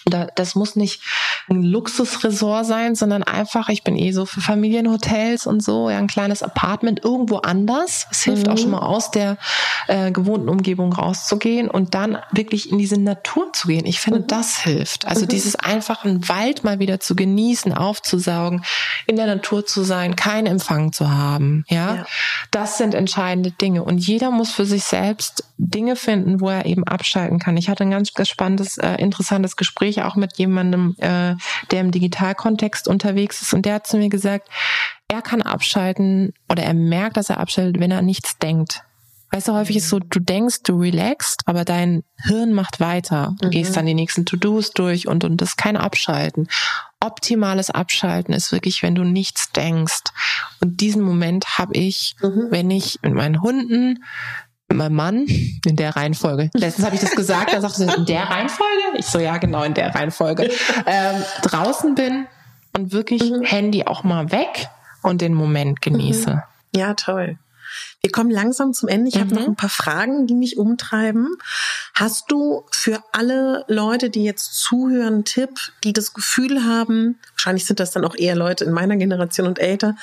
[0.06, 1.02] das muss nicht
[1.50, 6.08] ein Luxusresort sein, sondern einfach, ich bin eh so für Familienhotels und so, ja, ein
[6.08, 8.08] kleines Apartment irgendwo anders.
[8.10, 8.54] Es hilft mhm.
[8.54, 9.38] auch schon mal aus der
[9.88, 13.86] äh, gewohnten Umgebung rauszugehen und dann wirklich in diese Natur zu gehen.
[13.86, 14.28] Ich finde, mhm.
[14.28, 15.06] das hilft.
[15.06, 15.30] Also mhm.
[15.30, 18.64] dieses einfach einen Wald mal wieder zu genießen, aufzusaugen,
[19.08, 21.64] in der Natur zu sein, keinen Empfang zu haben.
[21.68, 22.06] Ja, ja.
[22.52, 23.84] das sind entscheidende Dinge.
[23.84, 27.56] Und jeder muss für sich selbst Dinge finden, wo er eben abschalten kann.
[27.56, 31.36] Ich hatte ein ganz, spannendes, äh, interessantes Gespräch auch mit jemandem, äh,
[31.70, 34.50] der im Digitalkontext unterwegs ist und der hat zu mir gesagt,
[35.08, 38.82] er kann abschalten oder er merkt, dass er abschaltet, wenn er nichts denkt.
[39.30, 43.36] Weißt du, häufig ist so, du denkst, du relaxst, aber dein Hirn macht weiter.
[43.40, 43.52] Du mhm.
[43.52, 46.48] gehst dann die nächsten To-Dos durch und, und das ist kein Abschalten.
[47.00, 50.04] Optimales Abschalten ist wirklich, wenn du nichts denkst.
[50.60, 52.48] Und diesen Moment habe ich, mhm.
[52.50, 54.04] wenn ich mit meinen Hunden
[54.72, 55.26] mit meinem Mann
[55.66, 56.50] in der Reihenfolge.
[56.54, 58.98] Letztens habe ich das gesagt, da sagte sie, in der Reihenfolge?
[58.98, 60.50] Ich so, ja, genau, in der Reihenfolge.
[60.86, 62.28] Ähm, draußen bin
[62.78, 63.44] und wirklich mhm.
[63.44, 64.70] Handy auch mal weg
[65.02, 66.32] und den Moment genieße.
[66.32, 66.42] Mhm.
[66.76, 67.38] Ja, toll.
[68.02, 69.10] Wir kommen langsam zum Ende.
[69.10, 69.20] Ich mhm.
[69.20, 71.36] habe noch ein paar Fragen, die mich umtreiben.
[71.94, 75.52] Hast du für alle Leute, die jetzt zuhören, einen Tipp,
[75.84, 79.60] die das Gefühl haben, wahrscheinlich sind das dann auch eher Leute in meiner Generation und
[79.60, 79.96] älter,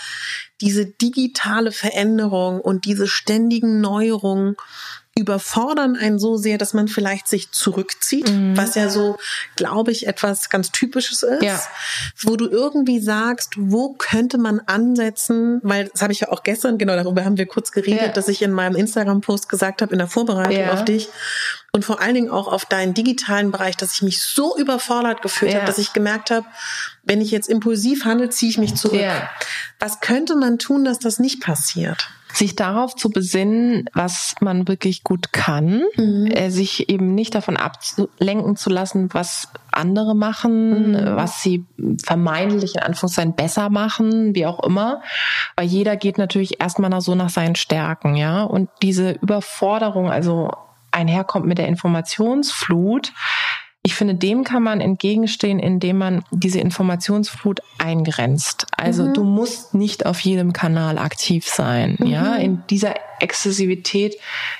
[0.61, 4.57] diese digitale Veränderung und diese ständigen Neuerungen
[5.19, 8.57] überfordern einen so sehr, dass man vielleicht sich zurückzieht, mhm.
[8.57, 9.19] was ja so,
[9.57, 11.61] glaube ich, etwas ganz Typisches ist, ja.
[12.21, 16.79] wo du irgendwie sagst, wo könnte man ansetzen, weil das habe ich ja auch gestern,
[16.79, 18.13] genau darüber haben wir kurz geredet, ja.
[18.13, 20.73] dass ich in meinem Instagram-Post gesagt habe, in der Vorbereitung ja.
[20.73, 21.09] auf dich
[21.73, 25.55] und vor allen Dingen auch auf deinen digitalen Bereich, dass ich mich so überfordert gefühlt
[25.55, 26.47] habe, dass ich gemerkt habe,
[27.05, 29.01] wenn ich jetzt impulsiv handle, ziehe ich mich zurück.
[29.79, 32.09] Was könnte man tun, dass das nicht passiert?
[32.35, 36.27] sich darauf zu besinnen, was man wirklich gut kann, mhm.
[36.27, 41.17] äh, sich eben nicht davon ablenken zu lassen, was andere machen, mhm.
[41.17, 41.65] was sie
[42.05, 45.03] vermeintlich in Anführungszeichen besser machen, wie auch immer.
[45.57, 48.43] Weil jeder geht natürlich erstmal so nach seinen Stärken, ja.
[48.43, 50.51] Und diese Überforderung, also
[50.99, 53.13] einherkommt mit der Informationsflut,
[53.83, 58.67] ich finde, dem kann man entgegenstehen, indem man diese Informationsflut eingrenzt.
[58.77, 59.15] Also mhm.
[59.15, 61.97] du musst nicht auf jedem Kanal aktiv sein.
[61.99, 62.07] Mhm.
[62.07, 64.17] Ja, in dieser Exzessivität,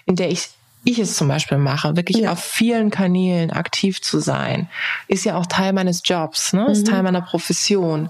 [0.07, 0.49] in der ich
[0.85, 2.33] ich es zum Beispiel mache, wirklich ja.
[2.33, 4.71] auf vielen Kanälen aktiv zu sein,
[5.09, 6.67] ist ja auch Teil meines Jobs, ne?
[6.71, 6.91] ist mhm.
[6.91, 8.09] Teil meiner Profession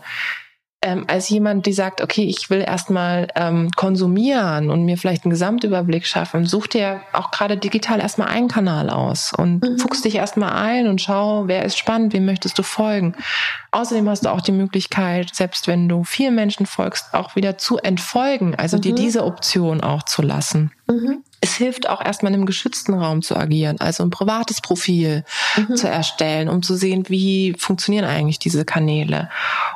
[0.81, 5.31] ähm, als jemand, die sagt, okay, ich will erstmal ähm, konsumieren und mir vielleicht einen
[5.31, 9.79] Gesamtüberblick schaffen, such dir auch gerade digital erstmal einen Kanal aus und mhm.
[9.79, 13.17] fuchst dich erstmal ein und schau, wer ist spannend, wem möchtest du folgen.
[13.71, 17.79] Außerdem hast du auch die Möglichkeit, selbst wenn du vielen Menschen folgst, auch wieder zu
[17.79, 18.83] entfolgen, also mhm.
[18.83, 20.73] dir diese Option auch zu lassen.
[20.87, 25.25] Mhm es hilft auch erstmal in einem geschützten Raum zu agieren, also ein privates Profil
[25.57, 25.77] mhm.
[25.77, 29.31] zu erstellen, um zu sehen, wie funktionieren eigentlich diese Kanäle.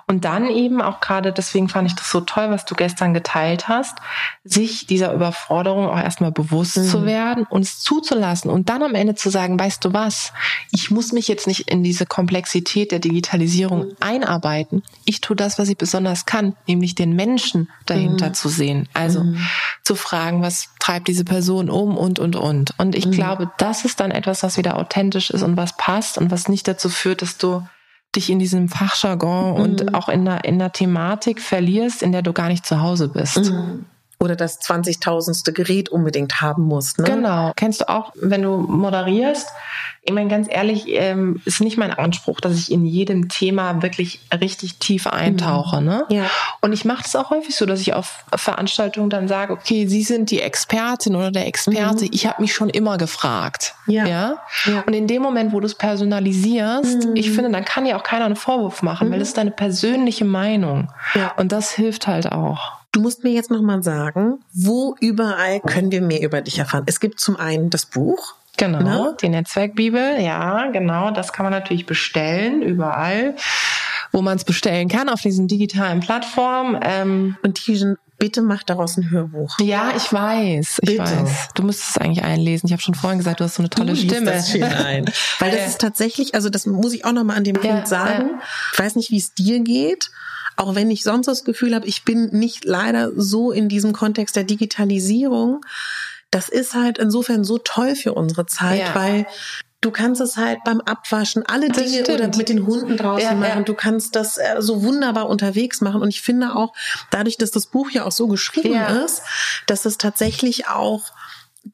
[0.08, 3.68] Und dann eben auch gerade, deswegen fand ich das so toll, was du gestern geteilt
[3.68, 3.98] hast,
[4.42, 6.84] sich dieser Überforderung auch erstmal bewusst mhm.
[6.84, 10.32] zu werden, uns zuzulassen und dann am Ende zu sagen, weißt du was,
[10.72, 13.96] ich muss mich jetzt nicht in diese Komplexität der Digitalisierung mhm.
[14.00, 14.82] einarbeiten.
[15.04, 18.34] Ich tue das, was ich besonders kann, nämlich den Menschen dahinter mhm.
[18.34, 18.88] zu sehen.
[18.94, 19.38] Also mhm.
[19.84, 22.74] zu fragen, was treibt diese Person um und, und, und.
[22.78, 23.12] Und ich mhm.
[23.12, 26.66] glaube, das ist dann etwas, was wieder authentisch ist und was passt und was nicht
[26.68, 27.66] dazu führt, dass du
[28.14, 29.60] dich in diesem Fachjargon mhm.
[29.60, 33.08] und auch in der, in der Thematik verlierst, in der du gar nicht zu Hause
[33.08, 33.52] bist.
[34.22, 36.98] Mhm oder das 20.000ste Gerät unbedingt haben musst.
[36.98, 37.04] Ne?
[37.04, 37.52] Genau.
[37.56, 39.48] Kennst du auch, wenn du moderierst,
[40.04, 44.20] ich meine, ganz ehrlich, ähm, ist nicht mein Anspruch, dass ich in jedem Thema wirklich
[44.40, 45.80] richtig tief eintauche.
[45.80, 45.86] Mhm.
[45.86, 46.04] Ne?
[46.08, 46.30] Ja.
[46.60, 50.02] Und ich mache das auch häufig so, dass ich auf Veranstaltungen dann sage, okay, Sie
[50.02, 52.04] sind die Expertin oder der Experte.
[52.04, 52.10] Mhm.
[52.12, 53.74] Ich habe mich schon immer gefragt.
[53.86, 54.06] Ja.
[54.06, 54.36] ja.
[54.64, 54.82] Ja?
[54.86, 57.16] Und in dem Moment, wo du es personalisierst, mhm.
[57.16, 60.24] ich finde, dann kann ja auch keiner einen Vorwurf machen, weil es ist deine persönliche
[60.24, 60.92] Meinung.
[61.14, 61.32] Ja.
[61.36, 62.81] Und das hilft halt auch.
[62.92, 66.84] Du musst mir jetzt nochmal sagen, wo überall können wir mehr über dich erfahren?
[66.86, 69.16] Es gibt zum einen das Buch, Genau, ne?
[69.20, 73.34] die Netzwerkbibel, ja, genau, das kann man natürlich bestellen, überall
[74.12, 76.78] wo man es bestellen kann, auf diesen digitalen Plattformen.
[76.82, 79.58] Ähm, und diesen bitte mach daraus ein Hörbuch.
[79.58, 81.02] Ja, ich weiß, ich bitte.
[81.02, 81.48] weiß.
[81.54, 82.66] Du müsstest es eigentlich einlesen.
[82.66, 84.26] Ich habe schon vorhin gesagt, du hast so eine tolle du Stimme.
[84.26, 85.06] Das schön ein.
[85.40, 87.88] Weil das ist tatsächlich, also das muss ich auch noch mal an dem ja, Punkt
[87.88, 88.28] sagen.
[88.30, 88.42] Ja.
[88.74, 90.10] Ich weiß nicht, wie es dir geht.
[90.56, 94.36] Auch wenn ich sonst das Gefühl habe, ich bin nicht leider so in diesem Kontext
[94.36, 95.60] der Digitalisierung.
[96.30, 98.94] Das ist halt insofern so toll für unsere Zeit, ja.
[98.94, 99.26] weil
[99.82, 102.20] Du kannst es halt beim Abwaschen, alle das Dinge stimmt.
[102.20, 103.58] oder mit den Hunden draußen ja, machen.
[103.58, 103.62] Ja.
[103.62, 106.00] Du kannst das äh, so wunderbar unterwegs machen.
[106.00, 106.72] Und ich finde auch,
[107.10, 109.22] dadurch, dass das Buch ja auch so geschrieben ist,
[109.66, 111.10] dass es tatsächlich auch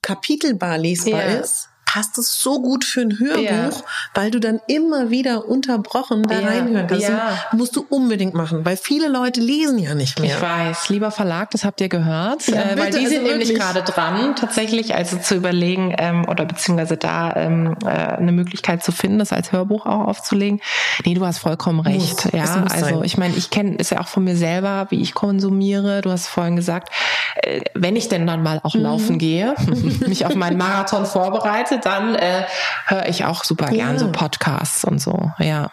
[0.01, 3.71] kapitelbar lesbar ist passt es so gut für ein Hörbuch, ja.
[4.13, 6.49] weil du dann immer wieder unterbrochen da ja.
[6.49, 7.09] reinhören kannst.
[7.09, 7.39] Ja.
[7.53, 10.37] musst du unbedingt machen, weil viele Leute lesen ja nicht mehr.
[10.37, 13.55] Ich weiß, lieber Verlag, das habt ihr gehört, ja, äh, weil die also sind nämlich
[13.55, 18.93] gerade dran, tatsächlich also zu überlegen ähm, oder beziehungsweise da ähm, äh, eine Möglichkeit zu
[18.93, 20.61] finden, das als Hörbuch auch aufzulegen.
[21.07, 22.27] Nee, du hast vollkommen recht.
[22.27, 22.33] Muss.
[22.35, 23.05] Ja, also sein.
[23.05, 26.03] ich meine, ich kenne es ja auch von mir selber, wie ich konsumiere.
[26.03, 26.93] Du hast vorhin gesagt,
[27.37, 28.83] äh, wenn ich denn dann mal auch mhm.
[28.83, 29.55] laufen gehe,
[30.07, 32.45] mich auf meinen Marathon vorbereite, dann äh,
[32.87, 33.99] höre ich auch super gern ja.
[33.99, 35.31] so Podcasts und so.
[35.39, 35.71] Ja.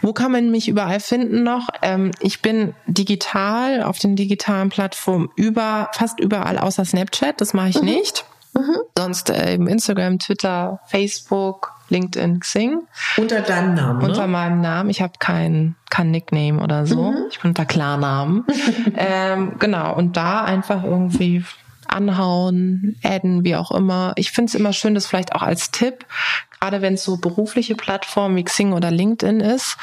[0.00, 1.68] Wo kann man mich überall finden noch?
[1.80, 7.40] Ähm, ich bin digital auf den digitalen Plattformen über fast überall außer Snapchat.
[7.40, 7.84] Das mache ich mhm.
[7.84, 8.24] nicht.
[8.54, 8.76] Mhm.
[8.98, 12.82] Sonst äh, eben Instagram, Twitter, Facebook, LinkedIn, Xing.
[13.16, 14.00] Unter deinem Namen?
[14.00, 14.08] Ne?
[14.08, 14.90] Unter meinem Namen.
[14.90, 17.12] Ich habe kein, kein Nickname oder so.
[17.12, 17.26] Mhm.
[17.30, 18.44] Ich bin unter Klarnamen.
[18.96, 19.94] ähm, genau.
[19.94, 21.44] Und da einfach irgendwie
[21.88, 24.12] anhauen, adden, wie auch immer.
[24.16, 26.06] Ich finde es immer schön, das vielleicht auch als Tipp,
[26.62, 29.76] gerade wenn es so berufliche Plattformen wie Xing oder LinkedIn ist,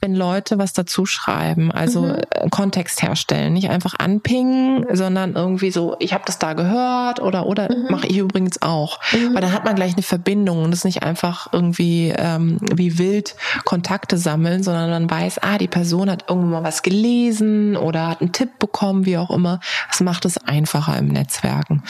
[0.00, 2.14] wenn Leute was dazu schreiben, also mhm.
[2.30, 7.46] Äh, Kontext herstellen, nicht einfach anpingen, sondern irgendwie so, ich habe das da gehört oder
[7.46, 7.86] oder mhm.
[7.88, 9.34] mache ich übrigens auch, mhm.
[9.34, 13.36] weil dann hat man gleich eine Verbindung und es nicht einfach irgendwie ähm, wie wild
[13.64, 18.20] Kontakte sammeln, sondern man weiß, ah, die Person hat irgendwo mal was gelesen oder hat
[18.20, 19.60] einen Tipp bekommen, wie auch immer.
[19.88, 21.84] Das macht es einfacher im Netzwerken.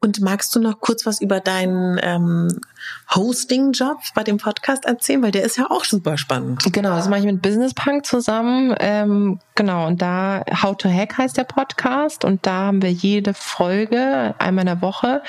[0.00, 2.48] Und magst du noch kurz was über deinen ähm,
[3.14, 5.22] Hosting-Job bei dem Podcast erzählen?
[5.22, 6.64] Weil der ist ja auch super spannend.
[6.72, 8.74] Genau, das mache ich mit Business Punk zusammen.
[8.80, 13.34] Ähm, genau, und da How to Hack heißt der Podcast und da haben wir jede
[13.34, 15.22] Folge einmal in der Woche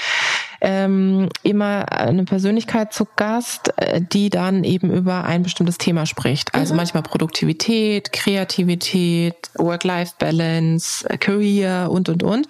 [0.62, 6.54] ähm, immer eine Persönlichkeit zu Gast, äh, die dann eben über ein bestimmtes Thema spricht.
[6.54, 6.78] Also mhm.
[6.78, 12.48] manchmal Produktivität, Kreativität, Work-Life-Balance, äh, Career und, und, und.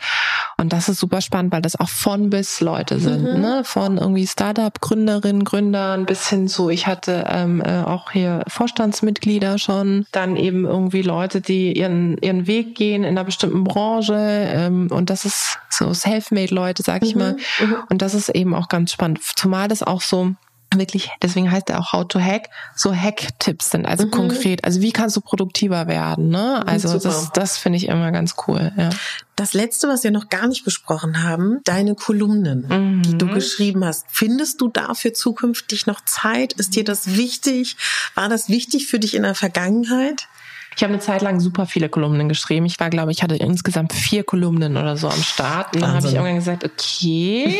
[0.57, 3.41] Und das ist super spannend, weil das auch von bis Leute sind, mhm.
[3.41, 3.61] ne?
[3.63, 10.05] Von irgendwie Startup-Gründerinnen, Gründern bis hin zu, ich hatte ähm, äh, auch hier Vorstandsmitglieder schon,
[10.11, 14.15] dann eben irgendwie Leute, die ihren, ihren Weg gehen in einer bestimmten Branche.
[14.15, 17.21] Ähm, und das ist so Selfmade-Leute, sag ich mhm.
[17.21, 17.31] mal.
[17.59, 17.75] Mhm.
[17.89, 19.19] Und das ist eben auch ganz spannend.
[19.35, 20.35] Zumal das auch so
[20.77, 24.11] wirklich, deswegen heißt er auch How to Hack, so Hack-Tipps sind, also mhm.
[24.11, 24.63] konkret.
[24.63, 26.61] Also wie kannst du produktiver werden, ne?
[26.61, 27.03] Mhm, also Super.
[27.03, 28.89] das, das finde ich immer ganz cool, ja.
[29.35, 33.03] Das letzte, was wir noch gar nicht besprochen haben, deine Kolumnen, mhm.
[33.03, 34.05] die du geschrieben hast.
[34.09, 36.53] Findest du dafür zukünftig noch Zeit?
[36.53, 37.75] Ist dir das wichtig?
[38.13, 40.27] War das wichtig für dich in der Vergangenheit?
[40.75, 42.65] Ich habe eine Zeit lang super viele Kolumnen geschrieben.
[42.65, 45.73] Ich war, glaube ich, hatte insgesamt vier Kolumnen oder so am Start.
[45.73, 47.55] Und dann habe ich irgendwann gesagt, okay,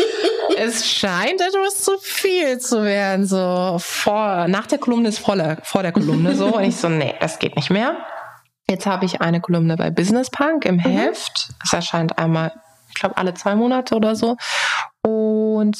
[0.58, 3.26] es scheint etwas zu viel zu werden.
[3.26, 6.56] So vor, nach der Kolumne ist vor der, vor der Kolumne so.
[6.56, 7.96] Und ich so, nee, das geht nicht mehr.
[8.68, 10.80] Jetzt habe ich eine Kolumne bei Business Punk im mhm.
[10.80, 11.50] Heft.
[11.62, 12.52] Es erscheint einmal,
[12.88, 14.36] ich glaube, alle zwei Monate oder so.
[15.02, 15.25] Und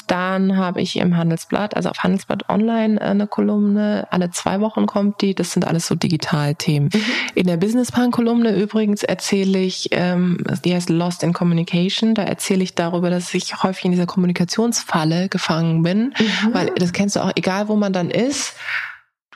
[0.06, 4.06] dann habe ich im Handelsblatt, also auf Handelsblatt Online äh, eine Kolumne.
[4.10, 5.34] Alle zwei Wochen kommt die.
[5.34, 6.90] Das sind alles so Digitalthemen.
[6.92, 7.00] Mhm.
[7.34, 12.14] In der Business Punk Kolumne übrigens erzähle ich, ähm, die heißt Lost in Communication.
[12.14, 16.14] Da erzähle ich darüber, dass ich häufig in dieser Kommunikationsfalle gefangen bin.
[16.18, 16.54] Mhm.
[16.54, 18.54] Weil das kennst du auch, egal wo man dann ist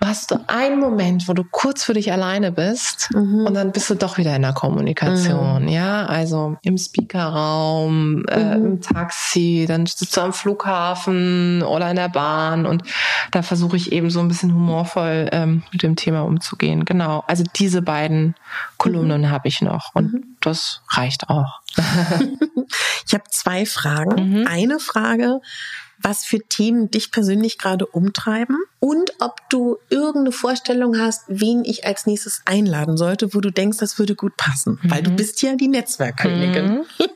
[0.00, 3.46] du hast so einen Moment, wo du kurz für dich alleine bist mhm.
[3.46, 5.68] und dann bist du doch wieder in der Kommunikation, mhm.
[5.68, 8.66] ja, also im Speakerraum, äh, mhm.
[8.66, 12.82] im Taxi, dann sitzt du am Flughafen oder in der Bahn und
[13.30, 16.86] da versuche ich eben so ein bisschen humorvoll ähm, mit dem Thema umzugehen.
[16.86, 18.34] Genau, also diese beiden
[18.78, 19.30] Kolumnen mhm.
[19.30, 20.36] habe ich noch und mhm.
[20.40, 21.60] das reicht auch.
[23.06, 24.40] ich habe zwei Fragen.
[24.40, 24.46] Mhm.
[24.46, 25.40] Eine Frage,
[25.98, 31.86] was für Themen dich persönlich gerade umtreiben und ob du irgendeine Vorstellung hast, wen ich
[31.86, 34.90] als nächstes einladen sollte, wo du denkst, das würde gut passen, mhm.
[34.90, 35.16] weil du mhm.
[35.16, 36.86] bist ja die Netzwerkkönigin.
[36.98, 37.10] Mhm.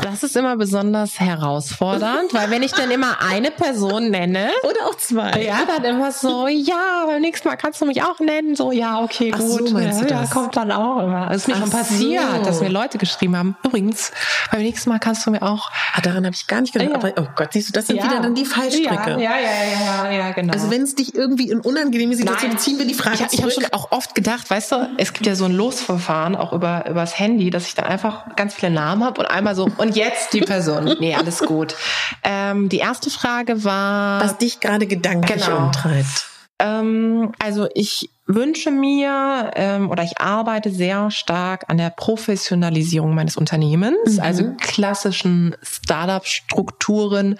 [0.00, 4.50] Das ist immer besonders herausfordernd, weil wenn ich dann immer eine Person nenne.
[4.62, 5.42] Oder auch zwei.
[5.42, 8.56] Ja, dann immer so, ja, beim nächsten Mal kannst du mich auch nennen.
[8.56, 9.68] So, ja, okay, Ach gut.
[9.68, 10.30] so, meinst ja, du ja, das?
[10.30, 11.30] kommt dann auch immer.
[11.30, 12.44] Es ist mir Ach schon passiert, so.
[12.44, 14.12] dass mir Leute geschrieben haben, übrigens,
[14.50, 15.70] beim nächsten Mal kannst du mir auch.
[15.94, 16.90] Ah, daran habe ich gar nicht gedacht.
[16.90, 16.96] Ja.
[16.96, 19.10] Aber oh Gott, siehst du, das sind wieder dann die Fallstricke.
[19.10, 20.52] Ja, ja, ja, ja, ja, genau.
[20.52, 23.50] Also wenn es dich irgendwie in unangenehme Situationen ziehen wir die Frage ich, ich habe
[23.50, 27.18] schon auch oft gedacht, weißt du, es gibt ja so ein Losverfahren auch über übers
[27.18, 30.40] Handy, dass ich dann einfach ganz viele Namen habe und einmal so und jetzt die
[30.40, 30.96] Person.
[31.02, 31.74] Nee, alles gut.
[32.22, 35.66] Ähm, die erste Frage war was dich gerade gedanklich Genau.
[35.66, 36.26] umtreibt.
[36.58, 43.36] Ähm, also ich wünsche mir ähm, oder ich arbeite sehr stark an der Professionalisierung meines
[43.36, 47.38] Unternehmens, also klassischen Startup-Strukturen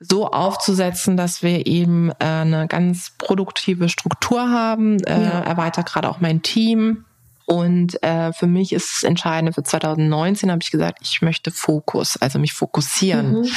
[0.00, 4.98] so aufzusetzen, dass wir eben äh, eine ganz produktive Struktur haben.
[5.04, 5.40] Äh, Ja.
[5.40, 7.04] Erweitert gerade auch mein Team.
[7.46, 12.20] Und äh, für mich ist es entscheidend, für 2019 habe ich gesagt, ich möchte Fokus,
[12.20, 13.48] also mich fokussieren Mhm.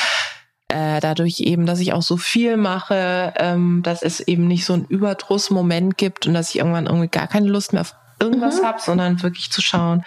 [0.71, 4.73] Äh, dadurch eben, dass ich auch so viel mache, ähm, dass es eben nicht so
[4.73, 8.65] einen Überdrussmoment gibt und dass ich irgendwann irgendwie gar keine Lust mehr auf irgendwas Mhm.
[8.65, 10.03] hab, sondern wirklich zu schauen,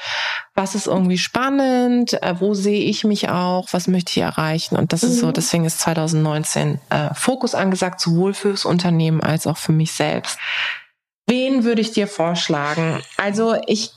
[0.54, 4.92] was ist irgendwie spannend, äh, wo sehe ich mich auch, was möchte ich erreichen und
[4.92, 5.32] das ist so, Mhm.
[5.32, 10.38] deswegen ist 2019 äh, Fokus angesagt, sowohl fürs Unternehmen als auch für mich selbst.
[11.26, 13.02] Wen würde ich dir vorschlagen?
[13.16, 13.90] Also ich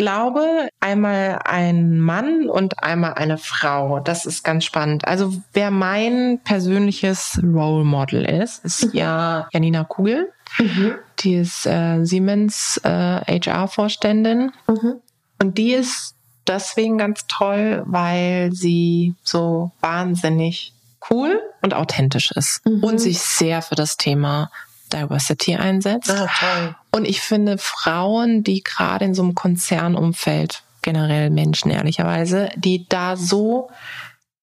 [0.00, 4.00] glaube, einmal ein Mann und einmal eine Frau.
[4.00, 5.06] Das ist ganz spannend.
[5.06, 10.32] Also wer mein persönliches Role Model ist, ist ja Janina Kugel.
[10.58, 10.94] Mhm.
[11.18, 14.52] Die ist äh, Siemens äh, HR-Vorständin.
[14.66, 14.94] Mhm.
[15.38, 16.14] Und die ist
[16.46, 20.72] deswegen ganz toll, weil sie so wahnsinnig
[21.10, 22.82] cool und authentisch ist Mhm.
[22.84, 24.50] und sich sehr für das Thema
[24.92, 26.10] Diversity einsetzt.
[26.10, 26.76] Ah, toll.
[26.92, 33.16] Und ich finde Frauen, die gerade in so einem Konzernumfeld, generell Menschen ehrlicherweise, die da
[33.16, 33.70] so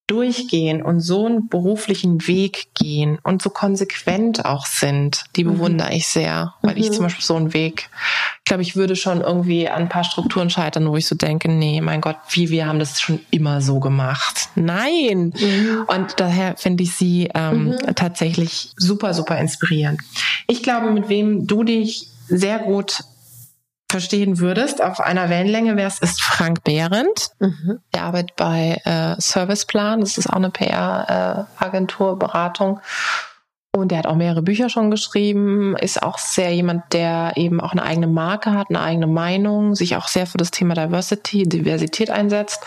[0.07, 5.53] durchgehen und so einen beruflichen Weg gehen und so konsequent auch sind, die Mhm.
[5.53, 6.93] bewundere ich sehr, weil ich Mhm.
[6.93, 7.89] zum Beispiel so einen Weg,
[8.37, 11.49] ich glaube, ich würde schon irgendwie an ein paar Strukturen scheitern, wo ich so denke,
[11.51, 14.47] nee, mein Gott, wie wir haben das schon immer so gemacht.
[14.55, 15.33] Nein!
[15.37, 15.83] Mhm.
[15.87, 19.99] Und daher finde ich sie ähm, tatsächlich super, super inspirierend.
[20.47, 23.03] Ich glaube, mit wem du dich sehr gut
[23.89, 27.29] verstehen würdest auf einer Wellenlänge wärst, ist Frank Behrendt.
[27.39, 27.79] Mhm.
[27.93, 30.01] Der arbeitet bei äh, Serviceplan.
[30.01, 32.81] Das ist auch eine PR-Agentur, Beratung.
[33.71, 37.73] Und der hat auch mehrere Bücher schon geschrieben, ist auch sehr jemand, der eben auch
[37.73, 42.09] eine eigene Marke hat, eine eigene Meinung, sich auch sehr für das Thema Diversity, Diversität
[42.09, 42.61] einsetzt.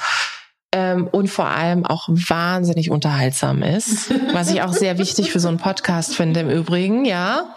[0.73, 5.49] Ähm, und vor allem auch wahnsinnig unterhaltsam ist, was ich auch sehr wichtig für so
[5.49, 7.57] einen Podcast finde im Übrigen, ja.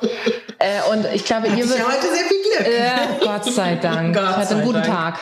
[0.57, 2.67] Äh, und ich glaube, ihr Ich würdet, ja heute sehr viel Glück.
[2.67, 4.15] äh, Gott sei Dank.
[4.15, 4.87] Gott hatte einen guten Dank.
[4.87, 5.19] Tag.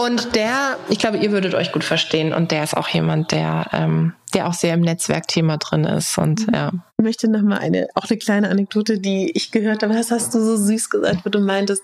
[0.00, 2.32] Und der, ich glaube, ihr würdet euch gut verstehen.
[2.32, 6.16] Und der ist auch jemand, der, ähm, der auch sehr im Netzwerkthema drin ist.
[6.16, 6.70] Und ja.
[6.98, 9.92] Ich möchte noch mal eine, auch eine kleine Anekdote, die ich gehört habe.
[9.94, 11.82] Das hast du so süß gesagt, wo du meintest,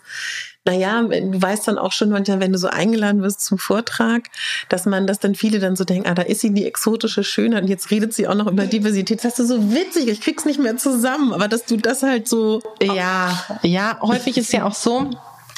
[0.65, 4.29] naja, du weißt dann auch schon manchmal, wenn du so eingeladen wirst zum Vortrag,
[4.69, 7.63] dass man, dass dann viele dann so denken, ah, da ist sie die exotische Schönheit
[7.63, 9.19] und jetzt redet sie auch noch über Diversität.
[9.19, 12.29] Das hast du so witzig, ich krieg's nicht mehr zusammen, aber dass du das halt
[12.29, 15.11] so, Ja, ja, häufig ist ja auch so,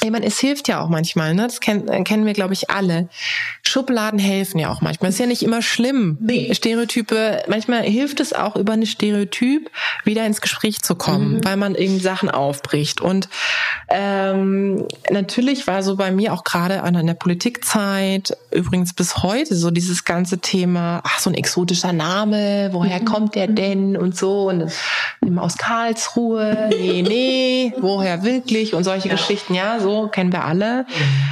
[0.03, 1.43] ich meine, es hilft ja auch manchmal, ne?
[1.43, 3.09] Das kennen, äh, kennen wir, glaube ich, alle.
[3.63, 5.09] Schubladen helfen ja auch manchmal.
[5.09, 6.17] Ist ja nicht immer schlimm.
[6.21, 6.53] Nee.
[6.53, 9.69] Stereotype, manchmal hilft es auch, über eine Stereotyp
[10.03, 13.01] wieder ins Gespräch zu kommen, weil man irgendwie Sachen aufbricht.
[13.01, 13.29] Und
[13.89, 19.71] ähm, natürlich war so bei mir auch gerade an der Politikzeit, übrigens bis heute, so
[19.71, 24.49] dieses ganze Thema, ach, so ein exotischer Name, woher kommt der denn und so.
[24.49, 24.71] Und
[25.21, 30.85] immer aus Karlsruhe, nee, nee, woher wirklich und solche Geschichten, ja, so kennen wir alle.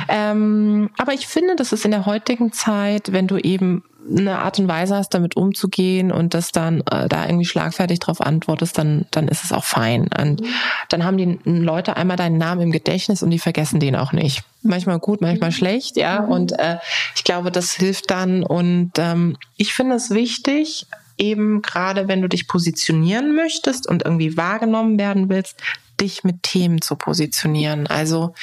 [0.08, 4.60] Ähm, aber ich finde, das ist in der heutigen Zeit, wenn du eben eine Art
[4.60, 9.06] und Weise hast, damit umzugehen und das dann äh, da irgendwie schlagfertig drauf antwortest, dann
[9.12, 10.10] dann ist es auch fein.
[10.20, 10.44] Und
[10.90, 14.44] dann haben die Leute einmal deinen Namen im Gedächtnis und die vergessen den auch nicht.
[14.62, 16.24] Manchmal gut, manchmal schlecht, ja.
[16.24, 16.78] Und äh,
[17.16, 18.44] ich glaube, das hilft dann.
[18.44, 20.86] Und ähm, ich finde es wichtig,
[21.18, 25.56] eben gerade wenn du dich positionieren möchtest und irgendwie wahrgenommen werden willst,
[26.04, 27.88] dich mit Themen zu positionieren.
[27.88, 28.34] Also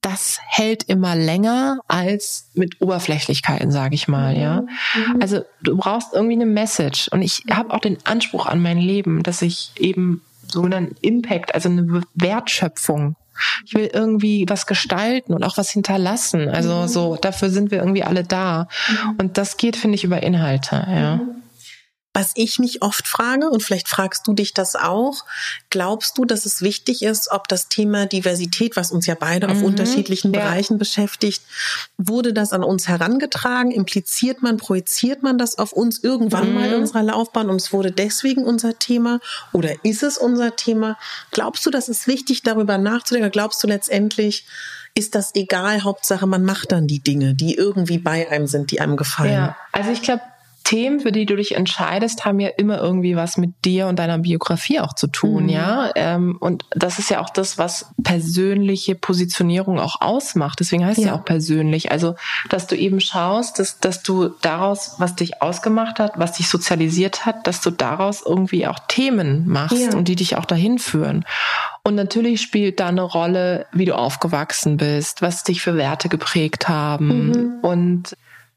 [0.00, 4.64] das hält immer länger als mit Oberflächlichkeiten, sage ich mal, ja.
[5.20, 9.22] Also du brauchst irgendwie eine Message und ich habe auch den Anspruch an mein Leben,
[9.22, 13.16] dass ich eben sogenannten Impact, also eine Wertschöpfung
[13.66, 16.48] ich will irgendwie was gestalten und auch was hinterlassen.
[16.48, 18.68] Also so, dafür sind wir irgendwie alle da.
[19.18, 21.20] Und das geht, finde ich, über Inhalte, ja.
[22.16, 25.26] Was ich mich oft frage, und vielleicht fragst du dich das auch,
[25.68, 29.58] glaubst du, dass es wichtig ist, ob das Thema Diversität, was uns ja beide auf
[29.58, 30.40] mhm, unterschiedlichen ja.
[30.40, 31.42] Bereichen beschäftigt,
[31.98, 33.70] wurde das an uns herangetragen?
[33.70, 36.54] Impliziert man, projiziert man das auf uns irgendwann mhm.
[36.54, 39.20] mal in unserer Laufbahn und es wurde deswegen unser Thema?
[39.52, 40.96] Oder ist es unser Thema?
[41.32, 43.30] Glaubst du, dass es wichtig, darüber nachzudenken?
[43.30, 44.46] Glaubst du letztendlich,
[44.94, 45.84] ist das egal.
[45.84, 49.32] Hauptsache, man macht dann die Dinge, die irgendwie bei einem sind, die einem gefallen.
[49.32, 50.22] Ja, also ich glaube,
[50.66, 54.18] Themen, für die du dich entscheidest, haben ja immer irgendwie was mit dir und deiner
[54.18, 55.48] Biografie auch zu tun, mhm.
[55.48, 55.90] ja.
[55.94, 60.58] Ähm, und das ist ja auch das, was persönliche Positionierung auch ausmacht.
[60.58, 61.04] Deswegen heißt ja.
[61.04, 61.92] es ja auch persönlich.
[61.92, 62.16] Also,
[62.50, 67.24] dass du eben schaust, dass, dass du daraus, was dich ausgemacht hat, was dich sozialisiert
[67.26, 69.96] hat, dass du daraus irgendwie auch Themen machst ja.
[69.96, 71.24] und die dich auch dahin führen.
[71.84, 76.68] Und natürlich spielt da eine Rolle, wie du aufgewachsen bist, was dich für Werte geprägt
[76.68, 77.28] haben.
[77.28, 77.58] Mhm.
[77.62, 78.16] Und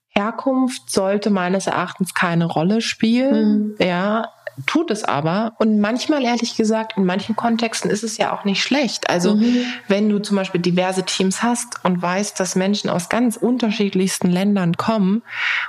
[0.10, 3.70] Herkunft sollte meines Erachtens keine Rolle spielen.
[3.70, 3.76] Mhm.
[3.80, 4.30] Ja,
[4.66, 5.53] tut es aber.
[5.57, 9.10] Und manchmal, ehrlich gesagt, in manchen Kontexten ist es ja auch nicht schlecht.
[9.10, 9.64] Also mhm.
[9.88, 14.78] wenn du zum Beispiel diverse Teams hast und weißt, dass Menschen aus ganz unterschiedlichsten Ländern
[14.78, 15.24] kommen,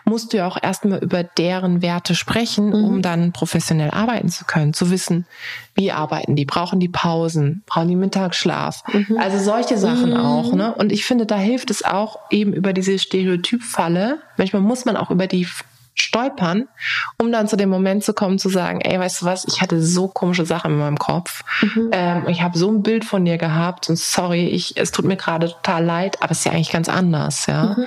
[0.05, 2.84] musst du ja auch erstmal über deren Werte sprechen, mhm.
[2.84, 5.26] um dann professionell arbeiten zu können, zu wissen,
[5.74, 8.82] wie arbeiten die, brauchen die Pausen, brauchen die Mittagsschlaf.
[8.93, 9.18] Mhm.
[9.18, 10.16] Also solche Sachen mhm.
[10.16, 10.53] auch.
[10.53, 10.74] Ne?
[10.74, 14.18] Und ich finde, da hilft es auch eben über diese Stereotypfalle.
[14.36, 15.47] Manchmal muss man auch über die
[16.01, 16.68] stolpern,
[17.18, 19.82] um dann zu dem Moment zu kommen, zu sagen, ey, weißt du was, ich hatte
[19.82, 21.42] so komische Sachen in meinem Kopf.
[21.62, 21.90] Mhm.
[21.92, 25.16] Ähm, ich habe so ein Bild von dir gehabt und sorry, ich, es tut mir
[25.16, 27.76] gerade total leid, aber es ist ja eigentlich ganz anders, ja.
[27.76, 27.86] Mhm.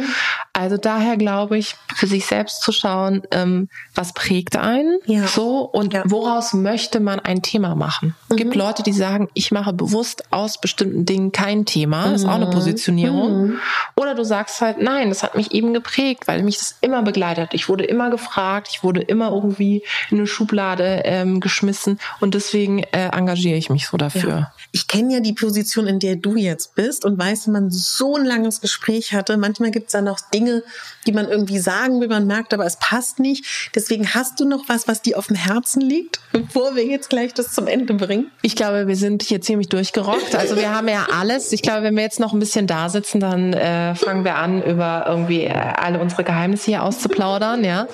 [0.54, 5.26] Also daher glaube ich, für sich selbst zu schauen, ähm, was prägt einen ja.
[5.28, 6.04] so und ja.
[6.06, 8.16] woraus möchte man ein Thema machen.
[8.30, 8.38] Es mhm.
[8.38, 12.16] gibt Leute, die sagen, ich mache bewusst aus bestimmten Dingen kein Thema, mhm.
[12.16, 13.48] ist auch eine Positionierung.
[13.48, 13.60] Mhm.
[13.96, 17.54] Oder du sagst halt, nein, das hat mich eben geprägt, weil mich das immer begleitet.
[17.54, 22.84] Ich wurde immer gefragt, ich wurde immer irgendwie in eine Schublade ähm, geschmissen und deswegen
[22.84, 24.30] äh, engagiere ich mich so dafür.
[24.30, 24.54] Ja.
[24.72, 28.16] Ich kenne ja die Position, in der du jetzt bist und weiß, wenn man so
[28.16, 30.64] ein langes Gespräch hatte, manchmal gibt es dann auch Dinge, Dinge,
[31.08, 33.72] die man irgendwie sagen will, man merkt, aber es passt nicht.
[33.76, 37.34] Deswegen hast du noch was, was dir auf dem Herzen liegt, bevor wir jetzt gleich
[37.34, 38.32] das zum Ende bringen?
[38.42, 40.36] Ich glaube, wir sind hier ziemlich durchgerockt.
[40.36, 41.52] Also wir haben ja alles.
[41.52, 44.64] Ich glaube, wenn wir jetzt noch ein bisschen da sitzen, dann äh, fangen wir an,
[44.64, 47.88] über irgendwie alle unsere Geheimnisse hier auszuplaudern, ja.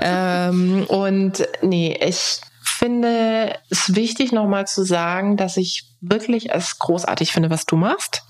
[0.00, 7.32] Ähm, und nee, ich finde es wichtig, nochmal zu sagen, dass ich wirklich es großartig
[7.32, 8.22] finde, was du machst.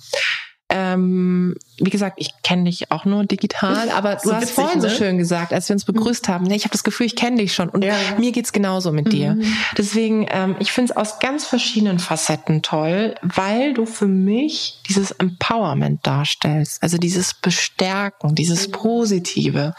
[0.70, 4.88] Ähm, wie gesagt, ich kenne dich auch nur digital, aber du hast witzig, vorhin ne?
[4.90, 7.38] so schön gesagt, als wir uns begrüßt haben, ne, ich habe das Gefühl, ich kenne
[7.38, 7.94] dich schon und ja.
[8.18, 9.34] mir geht's genauso mit dir.
[9.34, 9.56] Mhm.
[9.78, 15.10] Deswegen, ähm, ich finde es aus ganz verschiedenen Facetten toll, weil du für mich dieses
[15.12, 18.72] Empowerment darstellst, also dieses Bestärken, dieses mhm.
[18.72, 19.74] Positive.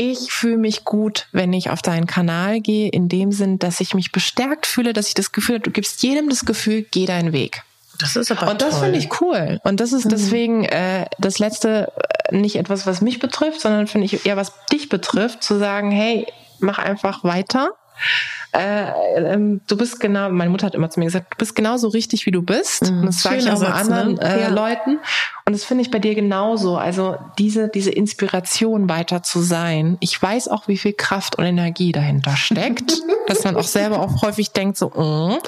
[0.00, 3.94] Ich fühle mich gut, wenn ich auf deinen Kanal gehe, in dem Sinn, dass ich
[3.94, 7.32] mich bestärkt fühle, dass ich das Gefühl habe, du gibst jedem das Gefühl, geh deinen
[7.32, 7.64] Weg.
[7.98, 9.60] Das ist aber Und das finde ich cool.
[9.64, 10.10] Und das ist mhm.
[10.10, 11.92] deswegen äh, das letzte
[12.28, 15.90] äh, nicht etwas, was mich betrifft, sondern finde ich eher was dich betrifft, zu sagen,
[15.90, 16.26] hey,
[16.60, 17.72] mach einfach weiter.
[18.52, 21.88] Äh, ähm, du bist genau, meine Mutter hat immer zu mir gesagt, du bist genauso
[21.88, 22.90] richtig, wie du bist.
[22.90, 23.00] Mhm.
[23.00, 24.20] Und das sage ich auch bei anderen ne?
[24.22, 24.48] äh, ja.
[24.48, 24.98] Leuten.
[25.44, 26.76] Und das finde ich bei dir genauso.
[26.76, 29.98] Also diese, diese Inspiration weiter zu sein.
[30.00, 32.94] Ich weiß auch, wie viel Kraft und Energie dahinter steckt,
[33.26, 35.38] dass man auch selber auch häufig denkt so, mm,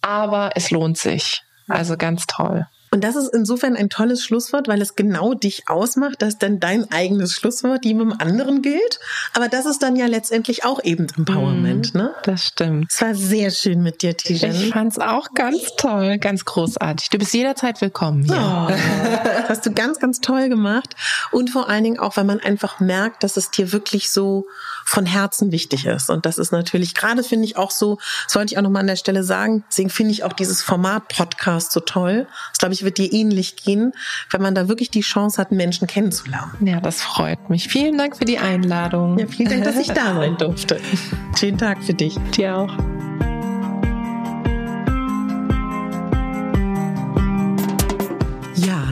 [0.00, 1.42] aber es lohnt sich.
[1.68, 2.66] Also ganz toll.
[2.90, 6.90] Und das ist insofern ein tolles Schlusswort, weil es genau dich ausmacht, dass dann dein
[6.90, 9.00] eigenes Schlusswort jedem anderen gilt.
[9.34, 12.14] Aber das ist dann ja letztendlich auch eben Empowerment, mm, ne?
[12.22, 12.90] Das stimmt.
[12.92, 14.54] Es war sehr schön mit dir, Tijan.
[14.54, 17.10] Ich fand's auch ganz toll, ganz großartig.
[17.10, 18.34] Du bist jederzeit willkommen hier.
[18.36, 20.94] Oh, das hast du ganz, ganz toll gemacht.
[21.30, 24.46] Und vor allen Dingen auch, weil man einfach merkt, dass es dir wirklich so
[24.84, 26.10] von Herzen wichtig ist.
[26.10, 28.96] Und das ist natürlich gerade, finde ich, auch so, sollte ich auch nochmal an der
[28.96, 32.26] Stelle sagen, deswegen finde ich auch dieses Format Podcast so toll.
[32.52, 33.92] Das, glaube ich, wird dir ähnlich gehen,
[34.30, 36.52] wenn man da wirklich die Chance hat, Menschen kennenzulernen.
[36.64, 37.68] Ja, das freut mich.
[37.68, 39.18] Vielen Dank für die Einladung.
[39.18, 40.80] Ja, vielen Dank, dass ich da sein durfte.
[41.38, 42.16] Schönen Tag für dich.
[42.36, 43.37] Dir auch.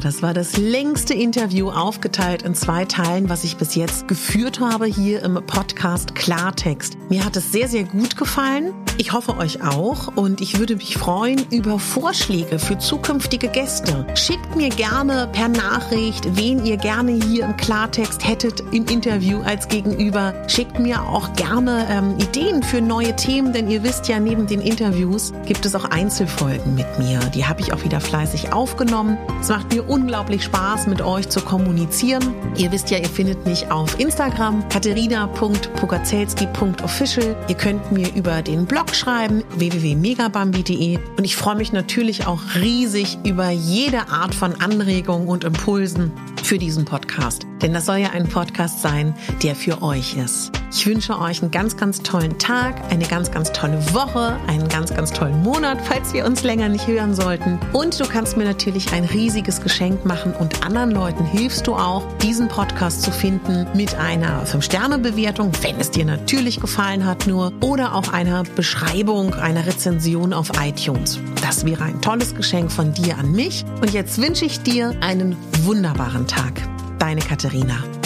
[0.06, 4.86] Das war das längste Interview aufgeteilt in zwei Teilen, was ich bis jetzt geführt habe
[4.86, 6.96] hier im Podcast Klartext.
[7.08, 8.72] Mir hat es sehr, sehr gut gefallen.
[8.98, 14.06] Ich hoffe euch auch und ich würde mich freuen über Vorschläge für zukünftige Gäste.
[14.14, 19.66] Schickt mir gerne per Nachricht, wen ihr gerne hier im Klartext hättet im Interview als
[19.68, 20.32] Gegenüber.
[20.46, 24.60] Schickt mir auch gerne ähm, Ideen für neue Themen, denn ihr wisst ja, neben den
[24.60, 27.18] Interviews gibt es auch Einzelfolgen mit mir.
[27.34, 29.18] Die habe ich auch wieder fleißig aufgenommen.
[29.40, 32.22] Es macht mir unglaublich Spaß, mit euch zu kommunizieren.
[32.56, 37.34] Ihr wisst ja, ihr findet mich auf Instagram, katerina.pogacelski.official.
[37.48, 40.98] Ihr könnt mir über den Blog schreiben, www.megabambi.de.
[41.16, 46.58] Und ich freue mich natürlich auch riesig über jede Art von Anregungen und Impulsen für
[46.58, 47.46] diesen Podcast.
[47.62, 50.52] Denn das soll ja ein Podcast sein, der für euch ist.
[50.72, 54.92] Ich wünsche euch einen ganz, ganz tollen Tag, eine ganz, ganz tolle Woche, einen ganz,
[54.92, 57.58] ganz tollen Monat, falls wir uns länger nicht hören sollten.
[57.72, 62.04] Und du kannst mir natürlich ein riesiges Geschenk machen und anderen Leuten hilfst du auch,
[62.18, 67.94] diesen Podcast zu finden mit einer 5-Sterne-Bewertung, wenn es dir natürlich gefallen hat nur, oder
[67.94, 71.20] auch einer Beschreibung, einer Rezension auf iTunes.
[71.42, 73.64] Das wäre ein tolles Geschenk von dir an mich.
[73.80, 76.60] Und jetzt wünsche ich dir einen wunderbaren Tag.
[76.98, 78.05] Deine Katharina.